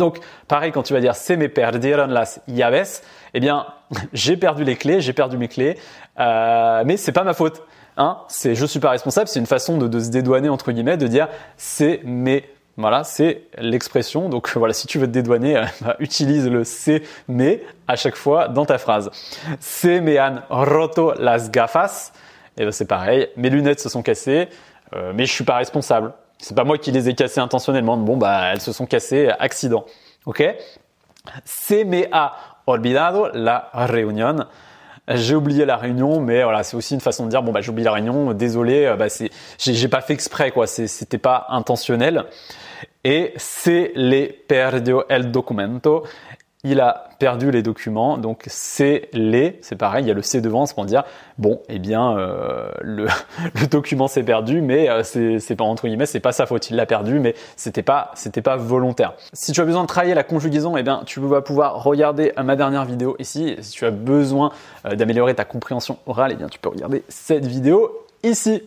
Donc, 0.00 0.18
pareil, 0.48 0.72
quand 0.72 0.82
tu 0.82 0.94
vas 0.94 1.00
dire 1.00 1.14
se 1.14 1.34
me 1.34 1.48
perdieron 1.48 2.06
las 2.06 2.40
llaves, 2.48 3.02
eh 3.34 3.40
bien, 3.40 3.66
j'ai 4.12 4.36
perdu 4.36 4.64
les 4.64 4.76
clés, 4.76 5.00
j'ai 5.00 5.12
perdu 5.12 5.36
mes 5.36 5.48
clés, 5.48 5.78
euh, 6.18 6.82
mais 6.84 6.96
c'est 6.96 7.12
pas 7.12 7.22
ma 7.22 7.34
faute. 7.34 7.62
Hein 7.96 8.18
c'est 8.28 8.54
je 8.54 8.64
suis 8.64 8.80
pas 8.80 8.90
responsable, 8.90 9.28
c'est 9.28 9.40
une 9.40 9.46
façon 9.46 9.76
de, 9.76 10.00
se 10.00 10.10
dédouaner 10.10 10.48
entre 10.48 10.72
guillemets, 10.72 10.96
de 10.96 11.06
dire 11.06 11.28
c'est 11.56 12.00
mes 12.04 12.48
voilà, 12.76 13.04
c'est 13.04 13.42
l'expression. 13.58 14.30
Donc 14.30 14.50
voilà, 14.56 14.72
si 14.72 14.86
tu 14.86 14.98
veux 14.98 15.06
te 15.06 15.12
dédouaner, 15.12 15.58
euh, 15.58 15.64
bah, 15.82 15.96
utilise 15.98 16.48
le 16.48 16.64
c'est 16.64 17.02
mais 17.28 17.62
à 17.86 17.96
chaque 17.96 18.16
fois 18.16 18.48
dans 18.48 18.64
ta 18.64 18.78
phrase. 18.78 19.10
Se 19.60 20.00
me 20.00 20.18
han 20.18 20.42
roto 20.48 21.12
las 21.18 21.50
gafas. 21.50 22.12
Et 22.56 22.62
eh 22.62 22.64
ben 22.64 22.72
c'est 22.72 22.86
pareil, 22.86 23.28
mes 23.36 23.48
lunettes 23.48 23.80
se 23.80 23.88
sont 23.88 24.02
cassées, 24.02 24.48
euh, 24.94 25.12
mais 25.14 25.24
je 25.24 25.32
suis 25.32 25.44
pas 25.44 25.56
responsable. 25.56 26.12
C'est 26.40 26.54
pas 26.54 26.64
moi 26.64 26.78
qui 26.78 26.90
les 26.90 27.08
ai 27.08 27.14
cassées 27.14 27.40
intentionnellement. 27.40 27.96
Bon, 27.96 28.16
bah, 28.16 28.50
elles 28.52 28.60
se 28.60 28.72
sont 28.72 28.86
cassées, 28.86 29.28
accident. 29.38 29.84
Ok? 30.26 30.42
Se 31.44 31.84
me 31.84 32.06
ha 32.12 32.32
olvidado 32.66 33.28
la 33.34 33.70
reunión. 33.74 34.46
J'ai 35.08 35.34
oublié 35.34 35.64
la 35.64 35.76
réunion, 35.76 36.20
mais 36.20 36.42
voilà, 36.42 36.62
c'est 36.62 36.76
aussi 36.76 36.94
une 36.94 37.00
façon 37.00 37.24
de 37.24 37.30
dire 37.30 37.42
bon 37.42 37.50
bah 37.50 37.60
j'ai 37.60 37.70
oublié 37.70 37.84
la 37.84 37.92
réunion, 37.92 38.32
désolé, 38.32 38.84
euh, 38.84 38.96
bah 38.96 39.08
c'est 39.08 39.30
j'ai 39.58 39.88
pas 39.88 40.02
fait 40.02 40.12
exprès 40.12 40.52
quoi, 40.52 40.68
c'était 40.68 41.18
pas 41.18 41.46
intentionnel. 41.48 42.26
Et 43.02 43.32
c'est 43.36 43.92
les 43.96 44.26
perdio 44.28 45.04
el 45.08 45.32
documento 45.32 46.04
il 46.62 46.80
a 46.80 47.08
perdu 47.18 47.50
les 47.50 47.62
documents, 47.62 48.18
donc 48.18 48.44
c'est 48.46 49.08
les, 49.14 49.58
c'est 49.62 49.76
pareil, 49.76 50.04
il 50.04 50.08
y 50.08 50.10
a 50.10 50.14
le 50.14 50.20
C 50.20 50.42
devant, 50.42 50.66
c'est 50.66 50.74
pour 50.74 50.84
dire, 50.84 51.04
bon, 51.38 51.62
eh 51.70 51.78
bien, 51.78 52.18
euh, 52.18 52.70
le, 52.82 53.06
document 53.70 54.08
s'est 54.08 54.22
perdu, 54.22 54.60
mais 54.60 54.90
euh, 54.90 55.02
c'est 55.02 55.56
pas 55.56 55.64
entre 55.64 55.86
guillemets, 55.86 56.04
c'est 56.04 56.20
pas 56.20 56.32
sa 56.32 56.44
faute, 56.44 56.68
il 56.68 56.76
l'a 56.76 56.84
perdu, 56.84 57.18
mais 57.18 57.34
c'était 57.56 57.82
pas, 57.82 58.10
c'était 58.14 58.42
pas 58.42 58.56
volontaire. 58.56 59.14
Si 59.32 59.52
tu 59.52 59.60
as 59.62 59.64
besoin 59.64 59.82
de 59.82 59.88
travailler 59.88 60.14
la 60.14 60.22
conjugaison, 60.22 60.76
eh 60.76 60.82
bien, 60.82 61.02
tu 61.06 61.18
vas 61.20 61.40
pouvoir 61.40 61.82
regarder 61.82 62.32
ma 62.42 62.56
dernière 62.56 62.84
vidéo 62.84 63.16
ici. 63.18 63.56
si 63.60 63.72
tu 63.72 63.86
as 63.86 63.90
besoin 63.90 64.52
euh, 64.84 64.96
d'améliorer 64.96 65.34
ta 65.34 65.46
compréhension 65.46 65.98
orale, 66.06 66.32
eh 66.32 66.36
bien, 66.36 66.48
tu 66.48 66.58
peux 66.58 66.68
regarder 66.68 67.04
cette 67.08 67.46
vidéo 67.46 67.90
ici. 68.22 68.62